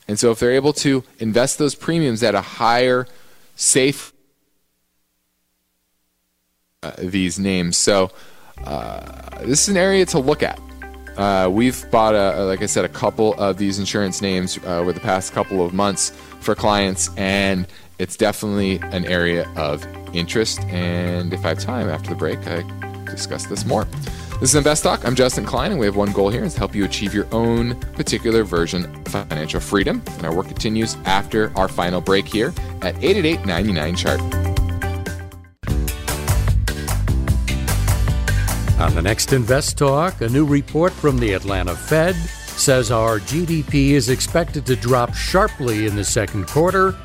And 0.09 0.18
so 0.18 0.31
if 0.31 0.39
they're 0.41 0.53
able 0.53 0.73
to 0.75 1.05
invest 1.18 1.59
those 1.59 1.75
premiums 1.75 2.23
at 2.23 2.35
a 2.35 2.41
higher 2.41 3.07
safe 3.55 4.12
uh, 6.83 6.93
these 6.99 7.39
names. 7.39 7.77
So 7.77 8.11
uh, 8.64 9.45
this 9.45 9.62
is 9.62 9.68
an 9.68 9.77
area 9.77 10.05
to 10.07 10.18
look 10.18 10.43
at. 10.43 10.59
Uh, 11.17 11.49
we've 11.51 11.89
bought, 11.91 12.15
a, 12.15 12.45
like 12.45 12.63
I 12.63 12.67
said, 12.67 12.85
a 12.85 12.89
couple 12.89 13.35
of 13.35 13.59
these 13.59 13.79
insurance 13.79 14.23
names 14.23 14.59
uh, 14.65 14.79
over 14.79 14.93
the 14.93 15.01
past 15.01 15.33
couple 15.33 15.65
of 15.65 15.75
months 15.75 16.11
for 16.41 16.55
clients, 16.55 17.11
and 17.17 17.67
it's 17.99 18.17
definitely 18.17 18.77
an 18.93 19.05
area 19.05 19.49
of 19.57 19.87
interest. 20.15 20.61
And 20.65 21.33
if 21.33 21.45
I 21.45 21.51
have 21.51 21.59
time 21.59 21.89
after 21.89 22.11
the 22.11 22.17
break, 22.17 22.39
I 22.47 22.63
discuss 23.05 23.47
this 23.47 23.65
more. 23.65 23.87
This 24.41 24.51
is 24.51 24.55
Invest 24.57 24.83
Talk. 24.83 25.07
I'm 25.07 25.15
Justin 25.15 25.45
Klein, 25.45 25.71
and 25.71 25.79
we 25.79 25.87
have 25.87 25.95
one 25.95 26.11
goal 26.11 26.29
here 26.29 26.43
is 26.43 26.55
to 26.55 26.59
help 26.59 26.75
you 26.75 26.85
achieve 26.85 27.15
your 27.15 27.29
own 27.31 27.79
particular 27.93 28.43
version 28.43 28.87
of 28.87 29.07
financial 29.07 29.61
freedom. 29.61 30.03
And 30.17 30.27
our 30.27 30.35
work 30.35 30.49
continues 30.49 30.97
after 31.05 31.57
our 31.57 31.69
final 31.69 32.01
break 32.01 32.27
here 32.27 32.53
at 32.81 32.97
888 33.05 33.47
99 33.47 33.97
Chart. 33.97 34.52
On 38.83 38.93
the 38.97 39.01
next 39.01 39.33
Invest 39.33 39.78
Talk, 39.78 40.22
a 40.22 40.28
new 40.28 40.45
report 40.45 40.93
from 40.93 41.16
the 41.16 41.35
Atlanta 41.35 41.76
Fed 41.76 42.16
says 42.16 42.91
our 42.91 43.20
GDP 43.20 43.91
is 43.91 44.09
expected 44.09 44.66
to 44.66 44.74
drop 44.74 45.14
sharply 45.14 45.87
in 45.87 45.95
the 45.95 46.03
second 46.03 46.49
quarter, 46.49 46.97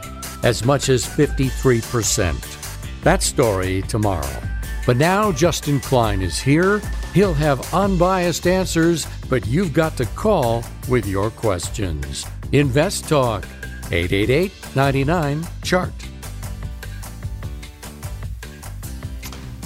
as 0.41 0.65
much 0.65 0.89
as 0.89 1.05
53%. 1.05 3.03
That 3.03 3.21
story 3.21 3.83
tomorrow. 3.83 4.41
But 4.87 4.97
now 4.97 5.31
Justin 5.31 5.79
Klein 5.79 6.23
is 6.23 6.39
here. 6.39 6.81
He'll 7.13 7.35
have 7.35 7.71
unbiased 7.71 8.47
answers, 8.47 9.05
but 9.29 9.45
you've 9.45 9.73
got 9.73 9.95
to 9.97 10.07
call 10.07 10.63
with 10.89 11.05
your 11.05 11.29
questions. 11.29 12.25
Invest 12.53 13.07
Talk, 13.07 13.45
888 13.91 14.51
99 14.75 15.45
Chart. 15.61 15.93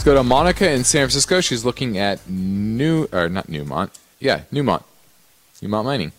Let's 0.01 0.07
go 0.07 0.15
to 0.15 0.23
Monica 0.23 0.67
in 0.67 0.83
San 0.83 1.01
Francisco. 1.01 1.41
She's 1.41 1.63
looking 1.63 1.99
at 1.99 2.27
New, 2.27 3.07
or 3.13 3.29
not 3.29 3.45
Newmont. 3.45 3.91
Yeah, 4.19 4.41
Newmont. 4.51 4.83
Newmont 5.61 5.85
Mining. 5.85 6.11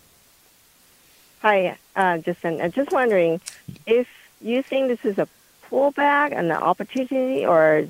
Hi, 1.41 1.77
uh, 1.93 2.19
Justin. 2.19 2.61
I'm 2.61 2.71
just 2.71 2.93
wondering 2.93 3.41
if 3.85 4.07
you 4.39 4.63
think 4.63 4.87
this 4.87 5.03
is 5.03 5.17
a 5.17 5.27
pullback 5.69 6.31
and 6.31 6.49
an 6.49 6.53
opportunity, 6.53 7.45
or 7.45 7.85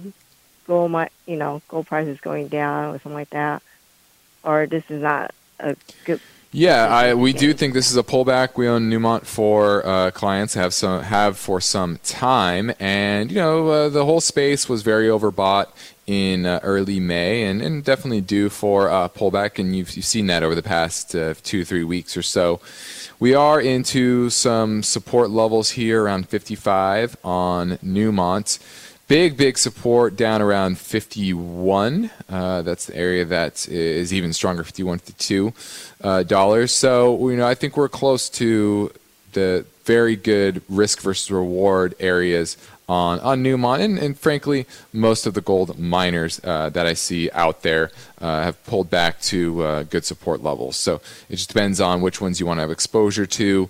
gold, 0.66 0.89
mi- 0.89 1.10
you 1.28 1.36
know, 1.36 1.62
gold 1.68 1.86
price 1.86 2.08
is 2.08 2.20
going 2.20 2.48
down 2.48 2.96
or 2.96 2.98
something 2.98 3.14
like 3.14 3.30
that, 3.30 3.62
or 4.44 4.66
this 4.66 4.86
is 4.89 5.04
not 5.04 5.30
a 5.60 5.76
good. 6.06 6.20
Yeah, 6.56 6.86
I, 6.86 7.16
we 7.16 7.34
do 7.34 7.51
think 7.51 7.74
this 7.74 7.89
is 7.89 7.97
a 7.97 8.04
pullback. 8.04 8.58
We 8.58 8.68
own 8.68 8.88
Newmont 8.88 9.26
for 9.26 9.84
uh, 9.84 10.12
clients 10.12 10.54
have 10.54 10.72
some 10.72 11.01
have 11.01 11.36
for 11.36 11.60
some 11.60 11.97
time, 12.04 12.72
and 12.80 13.32
you 13.32 13.38
know 13.38 13.70
uh, 13.70 13.89
the 13.89 14.06
whole 14.06 14.22
space 14.22 14.70
was 14.70 14.84
very 14.84 15.08
overbought 15.08 15.70
in 16.06 16.45
uh, 16.45 16.60
early 16.62 16.99
May, 16.99 17.41
and, 17.41 17.60
and 17.60 17.84
definitely 17.84 18.22
due 18.22 18.49
for 18.49 18.88
a 18.88 19.10
pullback. 19.10 19.58
And 19.58 19.76
you've, 19.76 19.95
you've 19.95 20.06
seen 20.06 20.28
that 20.28 20.43
over 20.43 20.54
the 20.54 20.62
past 20.62 21.16
uh, 21.16 21.34
two 21.41 21.66
three 21.66 21.84
weeks 21.84 22.16
or 22.16 22.22
so. 22.22 22.62
We 23.20 23.34
are 23.34 23.60
into 23.60 24.30
some 24.30 24.84
support 24.84 25.32
levels 25.32 25.72
here 25.72 26.04
around 26.04 26.30
55 26.30 27.18
on 27.24 27.78
Newmont. 27.78 28.60
Big, 29.10 29.36
big 29.36 29.58
support 29.58 30.16
down 30.16 30.41
around 30.41 30.78
51. 30.78 32.10
Uh, 32.30 32.62
that's 32.62 32.86
the 32.86 32.95
area 32.95 33.26
that 33.26 33.68
is 33.68 34.14
even 34.14 34.32
stronger, 34.32 34.64
51, 34.64 34.99
52 34.99 35.54
uh, 36.01 36.24
dollars. 36.24 36.72
So, 36.72 37.30
you 37.30 37.36
know, 37.36 37.45
I 37.45 37.54
think 37.54 37.76
we're 37.76 37.89
close 37.89 38.30
to 38.30 38.93
the 39.34 39.66
very 39.84 40.16
good 40.16 40.62
risk 40.70 41.01
versus 41.01 41.30
reward 41.30 41.95
areas 41.99 42.56
on, 42.88 43.20
on 43.20 43.43
Newmont. 43.43 43.82
And, 43.82 43.99
and 43.99 44.18
frankly, 44.18 44.66
most 44.93 45.26
of 45.26 45.34
the 45.34 45.41
gold 45.41 45.78
miners 45.78 46.39
uh, 46.45 46.70
that 46.70 46.86
I 46.86 46.93
see 46.93 47.30
out 47.32 47.62
there 47.62 47.91
uh, 48.22 48.43
have 48.43 48.64
pulled 48.66 48.89
back 48.89 49.20
to 49.24 49.64
uh, 49.64 49.84
good 49.84 50.06
support 50.06 50.41
levels. 50.41 50.78
So 50.78 51.01
it 51.30 51.36
just 51.36 51.49
depends 51.49 51.82
on 51.82 51.99
which 51.99 52.22
ones 52.22 52.39
you 52.39 52.45
want 52.45 52.60
to 52.60 52.62
have 52.62 52.72
exposure 52.72 53.26
to. 53.26 53.70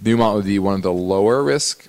Newmont 0.00 0.36
would 0.36 0.44
be 0.44 0.60
one 0.60 0.74
of 0.74 0.82
the 0.82 0.92
lower 0.92 1.42
risk 1.42 1.87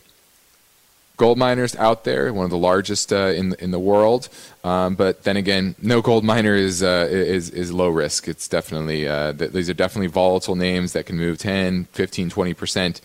gold 1.19 1.37
miners 1.37 1.75
out 1.75 2.05
there, 2.05 2.33
one 2.33 2.45
of 2.45 2.49
the 2.49 2.57
largest 2.57 3.13
uh, 3.13 3.33
in 3.35 3.53
in 3.59 3.69
the 3.69 3.77
world. 3.77 4.29
Um, 4.63 4.95
but 4.95 5.23
then 5.23 5.37
again, 5.37 5.75
no 5.81 6.01
gold 6.01 6.23
miner 6.23 6.55
is 6.55 6.81
uh, 6.81 7.07
is 7.11 7.51
is 7.51 7.71
low 7.71 7.89
risk. 7.89 8.27
It's 8.27 8.47
definitely 8.47 9.07
uh, 9.07 9.33
th- 9.33 9.51
these 9.51 9.69
are 9.69 9.75
definitely 9.75 10.07
volatile 10.07 10.55
names 10.55 10.93
that 10.93 11.05
can 11.05 11.17
move 11.17 11.37
10, 11.37 11.85
15, 11.91 12.29
20 12.31 12.53
percent 12.55 13.01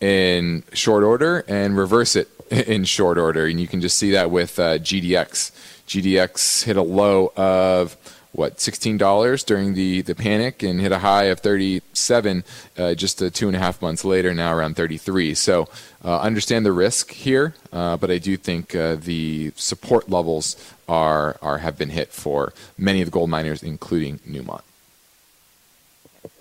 in 0.00 0.62
short 0.72 1.02
order 1.02 1.44
and 1.48 1.76
reverse 1.76 2.14
it 2.14 2.28
in 2.50 2.84
short 2.84 3.18
order. 3.18 3.46
And 3.46 3.58
you 3.58 3.66
can 3.66 3.80
just 3.80 3.98
see 3.98 4.12
that 4.12 4.30
with 4.30 4.60
uh, 4.60 4.78
GDX. 4.78 5.50
GDX 5.88 6.64
hit 6.64 6.76
a 6.76 6.82
low 6.82 7.32
of 7.34 7.96
what 8.32 8.60
sixteen 8.60 8.96
dollars 8.96 9.42
during 9.42 9.74
the 9.74 10.02
the 10.02 10.14
panic 10.14 10.62
and 10.62 10.80
hit 10.80 10.92
a 10.92 10.98
high 10.98 11.24
of 11.24 11.40
thirty 11.40 11.82
seven 11.92 12.44
uh, 12.76 12.94
just 12.94 13.22
uh, 13.22 13.30
two 13.30 13.48
and 13.48 13.56
a 13.56 13.58
half 13.58 13.80
months 13.80 14.04
later. 14.04 14.34
Now 14.34 14.54
around 14.54 14.76
thirty 14.76 14.98
three. 14.98 15.34
So 15.34 15.68
uh, 16.04 16.20
understand 16.20 16.66
the 16.66 16.72
risk 16.72 17.12
here, 17.12 17.54
uh, 17.72 17.96
but 17.96 18.10
I 18.10 18.18
do 18.18 18.36
think 18.36 18.74
uh, 18.74 18.96
the 18.96 19.52
support 19.56 20.08
levels 20.08 20.56
are 20.88 21.38
are 21.42 21.58
have 21.58 21.78
been 21.78 21.90
hit 21.90 22.12
for 22.12 22.52
many 22.76 23.00
of 23.00 23.06
the 23.06 23.12
gold 23.12 23.30
miners, 23.30 23.62
including 23.62 24.18
Newmont. 24.20 24.62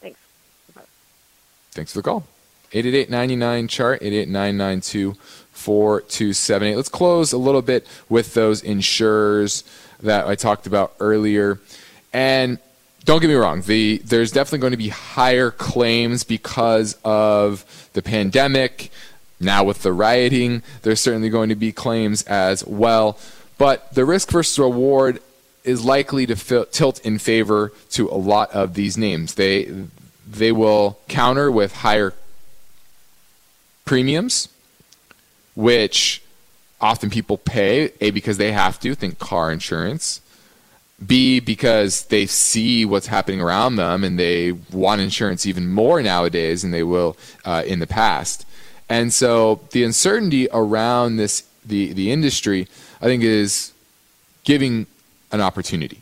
Thanks. 0.01 0.19
Thanks 1.71 1.93
for 1.93 1.99
the 1.99 2.03
call. 2.03 2.25
888-99 2.71 3.69
chart 3.69 4.01
888-992-4278 4.01 6.75
let's 6.75 6.89
close 6.89 7.31
a 7.31 7.37
little 7.37 7.61
bit 7.61 7.87
with 8.09 8.33
those 8.33 8.61
insurers 8.61 9.63
that 10.01 10.27
i 10.27 10.35
talked 10.35 10.67
about 10.67 10.93
earlier. 10.99 11.59
And 12.13 12.59
don't 13.05 13.21
get 13.21 13.27
me 13.27 13.35
wrong 13.35 13.61
the 13.61 14.01
there's 14.05 14.31
definitely 14.31 14.59
going 14.59 14.71
to 14.71 14.77
be 14.77 14.89
higher 14.89 15.51
claims 15.51 16.23
because 16.23 16.97
of 17.05 17.89
the 17.93 18.01
pandemic 18.01 18.91
now 19.39 19.63
with 19.63 19.81
the 19.83 19.93
rioting 19.93 20.61
there's 20.81 20.99
certainly 20.99 21.29
going 21.29 21.49
to 21.49 21.55
be 21.55 21.71
claims 21.71 22.23
as 22.23 22.65
well. 22.65 23.17
But 23.57 23.93
the 23.93 24.05
risk 24.05 24.31
versus 24.31 24.59
reward 24.59 25.19
is 25.63 25.83
likely 25.83 26.25
to 26.25 26.35
fil- 26.35 26.65
tilt 26.65 26.99
in 27.01 27.19
favor 27.19 27.73
to 27.91 28.07
a 28.09 28.15
lot 28.15 28.51
of 28.51 28.73
these 28.73 28.97
names. 28.97 29.35
They 29.35 29.71
they 30.25 30.51
will 30.51 30.99
counter 31.07 31.51
with 31.51 31.75
higher 31.77 32.13
premiums, 33.85 34.49
which 35.55 36.21
often 36.79 37.09
people 37.09 37.37
pay, 37.37 37.91
A, 38.01 38.11
because 38.11 38.37
they 38.37 38.51
have 38.51 38.79
to, 38.81 38.95
think 38.95 39.19
car 39.19 39.51
insurance, 39.51 40.21
B, 41.05 41.39
because 41.39 42.05
they 42.05 42.25
see 42.25 42.85
what's 42.85 43.07
happening 43.07 43.41
around 43.41 43.75
them 43.75 44.03
and 44.03 44.17
they 44.17 44.51
want 44.51 45.01
insurance 45.01 45.45
even 45.45 45.67
more 45.67 46.01
nowadays 46.01 46.61
than 46.63 46.71
they 46.71 46.83
will 46.83 47.17
uh, 47.45 47.63
in 47.65 47.79
the 47.79 47.87
past. 47.87 48.45
And 48.89 49.13
so 49.13 49.61
the 49.71 49.83
uncertainty 49.83 50.47
around 50.51 51.17
this, 51.17 51.43
the, 51.65 51.93
the 51.93 52.11
industry, 52.11 52.67
I 53.01 53.05
think, 53.05 53.23
is 53.23 53.73
giving 54.43 54.87
an 55.31 55.41
opportunity. 55.41 56.01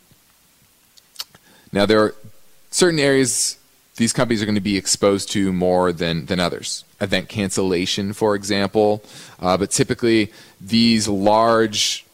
Now, 1.74 1.86
there 1.86 2.02
are 2.02 2.16
certain 2.72 3.00
areas 3.00 3.58
these 3.98 4.12
companies 4.12 4.42
are 4.42 4.46
going 4.46 4.56
to 4.56 4.62
be 4.62 4.78
exposed 4.78 5.32
to 5.32 5.54
more 5.54 5.94
than, 5.94 6.26
than 6.26 6.40
others. 6.40 6.84
Event 7.00 7.30
cancellation, 7.30 8.14
for 8.14 8.36
example. 8.36 9.04
Uh, 9.40 9.58
but 9.58 9.72
typically, 9.72 10.34
these 10.60 11.08
large 11.08 12.06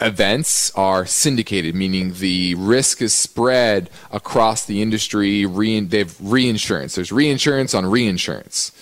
events 0.00 0.70
are 0.74 1.06
syndicated, 1.06 1.74
meaning 1.74 2.14
the 2.14 2.54
risk 2.56 3.02
is 3.02 3.14
spread 3.14 3.90
across 4.10 4.64
the 4.64 4.82
industry. 4.82 5.46
Re- 5.46 5.80
they 5.80 5.98
have 5.98 6.16
reinsurance. 6.20 6.94
There's 6.94 7.12
reinsurance 7.12 7.74
on 7.74 7.86
reinsurance. 7.86 8.72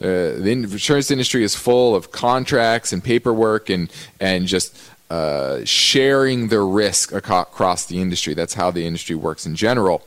Uh, 0.00 0.36
the 0.36 0.50
insurance 0.50 1.10
industry 1.10 1.42
is 1.42 1.54
full 1.54 1.94
of 1.94 2.12
contracts 2.12 2.92
and 2.92 3.02
paperwork 3.02 3.70
and, 3.70 3.90
and 4.20 4.46
just 4.46 4.76
uh, 5.08 5.60
sharing 5.64 6.48
the 6.48 6.60
risk 6.60 7.12
across 7.12 7.86
the 7.86 8.00
industry. 8.00 8.34
That's 8.34 8.54
how 8.54 8.70
the 8.70 8.86
industry 8.86 9.16
works 9.16 9.46
in 9.46 9.56
general. 9.56 10.02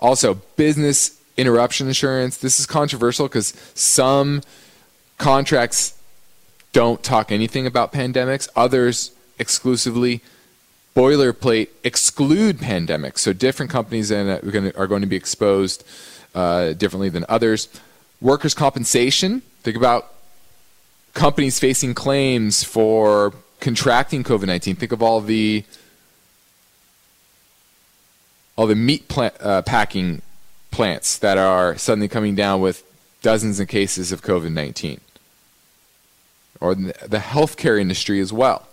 Also, 0.00 0.34
business 0.56 1.19
interruption 1.40 1.88
insurance. 1.88 2.36
This 2.36 2.60
is 2.60 2.66
controversial 2.66 3.26
because 3.28 3.48
some 3.74 4.42
contracts 5.18 5.94
don't 6.72 7.02
talk 7.02 7.32
anything 7.32 7.66
about 7.66 7.92
pandemics, 7.92 8.48
others 8.54 9.12
exclusively 9.38 10.20
boilerplate 10.94 11.68
exclude 11.84 12.58
pandemics. 12.58 13.18
So 13.18 13.32
different 13.32 13.70
companies 13.70 14.12
are 14.12 14.86
going 14.86 15.02
to 15.02 15.06
be 15.06 15.16
exposed 15.16 15.84
uh, 16.34 16.72
differently 16.74 17.08
than 17.08 17.24
others. 17.28 17.68
Workers' 18.20 18.54
compensation. 18.54 19.42
Think 19.62 19.76
about 19.76 20.12
companies 21.14 21.58
facing 21.58 21.94
claims 21.94 22.64
for 22.64 23.32
contracting 23.60 24.22
COVID 24.24 24.46
nineteen. 24.46 24.76
Think 24.76 24.92
of 24.92 25.02
all 25.02 25.20
the 25.20 25.64
all 28.56 28.66
the 28.66 28.74
meat 28.74 29.08
plant, 29.08 29.34
uh, 29.40 29.62
packing 29.62 30.22
plants 30.70 31.18
that 31.18 31.38
are 31.38 31.76
suddenly 31.76 32.08
coming 32.08 32.34
down 32.34 32.60
with 32.60 32.84
dozens 33.22 33.60
of 33.60 33.68
cases 33.68 34.12
of 34.12 34.22
COVID 34.22 34.52
nineteen, 34.52 35.00
or 36.60 36.74
the 36.74 37.18
healthcare 37.18 37.80
industry 37.80 38.20
as 38.20 38.32
well. 38.32 38.66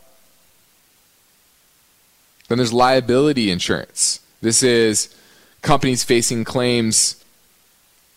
Then 2.47 2.57
there's 2.57 2.71
liability 2.73 3.51
insurance. 3.51 4.21
This 4.41 4.63
is 4.63 5.13
companies 5.61 6.03
facing 6.03 6.45
claims 6.45 7.23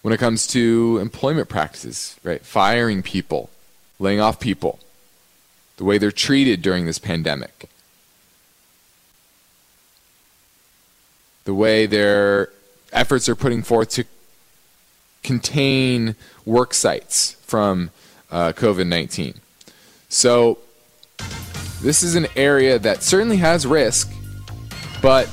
when 0.03 0.14
it 0.14 0.18
comes 0.18 0.47
to 0.49 0.99
employment 1.01 1.49
practices, 1.49 2.16
right? 2.22 2.45
Firing 2.45 3.03
people, 3.03 3.51
laying 3.99 4.20
off 4.20 4.39
people, 4.39 4.78
the 5.78 5.85
way 5.85 5.99
they're 5.99 6.12
treated 6.12 6.62
during 6.62 6.87
this 6.87 6.99
pandemic, 6.99 7.68
the 11.45 11.55
way 11.55 11.87
their 11.87 12.51
efforts 12.93 13.28
are 13.28 13.34
putting 13.34 13.62
forth 13.62 13.91
to 13.91 14.05
contain 15.22 16.16
work 16.45 16.74
sites 16.74 17.32
from 17.43 17.91
uh, 18.30 18.53
COVID 18.53 18.86
19. 18.86 19.34
So, 20.09 20.59
this 21.82 22.03
is 22.03 22.14
an 22.16 22.26
area 22.36 22.78
that 22.78 23.03
certainly 23.03 23.36
has 23.38 23.66
risk, 23.66 24.12
but 25.03 25.28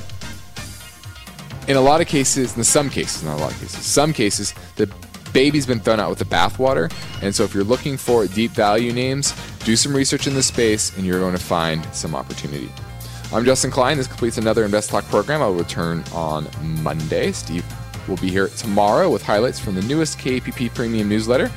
in 1.66 1.76
a 1.76 1.80
lot 1.80 2.00
of 2.00 2.06
cases, 2.06 2.56
in 2.56 2.64
some 2.64 2.88
cases, 2.88 3.22
not 3.22 3.38
a 3.38 3.40
lot 3.40 3.52
of 3.52 3.60
cases, 3.60 3.84
some 3.84 4.12
cases, 4.12 4.54
the 4.76 4.90
baby's 5.32 5.66
been 5.66 5.80
thrown 5.80 6.00
out 6.00 6.08
with 6.10 6.18
the 6.18 6.24
bathwater. 6.24 6.92
And 7.22 7.34
so 7.34 7.44
if 7.44 7.54
you're 7.54 7.64
looking 7.64 7.96
for 7.96 8.26
deep 8.26 8.52
value 8.52 8.92
names, 8.92 9.34
do 9.64 9.76
some 9.76 9.94
research 9.94 10.26
in 10.26 10.34
the 10.34 10.42
space 10.42 10.96
and 10.96 11.06
you're 11.06 11.20
going 11.20 11.36
to 11.36 11.42
find 11.42 11.84
some 11.94 12.14
opportunity. 12.14 12.70
I'm 13.30 13.44
Justin 13.44 13.70
Klein. 13.70 13.98
This 13.98 14.06
completes 14.06 14.38
another 14.38 14.64
Invest 14.64 14.88
Talk 14.88 15.04
program. 15.04 15.42
I'll 15.42 15.52
return 15.52 16.02
on 16.14 16.48
Monday. 16.82 17.30
Steve 17.32 17.64
will 18.08 18.16
be 18.16 18.30
here 18.30 18.48
tomorrow 18.48 19.10
with 19.10 19.22
highlights 19.22 19.60
from 19.60 19.74
the 19.74 19.82
newest 19.82 20.18
KPP 20.18 20.74
Premium 20.74 21.10
newsletter. 21.10 21.50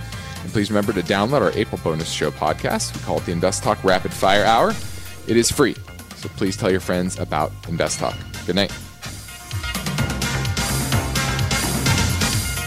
And 0.44 0.52
please 0.52 0.70
remember 0.70 0.92
to 0.92 1.02
download 1.02 1.42
our 1.42 1.52
April 1.54 1.80
bonus 1.82 2.12
show 2.12 2.30
podcast. 2.30 2.94
We 2.94 3.02
call 3.04 3.20
it 3.20 3.26
the 3.26 3.32
Invest 3.32 3.64
Talk 3.64 3.82
Rapid 3.86 4.12
Fire 4.12 4.44
Hour. 4.44 4.74
It 5.28 5.38
is 5.38 5.50
free. 5.50 5.76
So 6.18 6.28
please 6.36 6.58
tell 6.58 6.70
your 6.70 6.82
friends 6.82 7.18
about 7.20 7.54
Invest 7.70 8.00
Talk. 8.00 8.18
Good 8.46 8.58
night. 8.58 8.74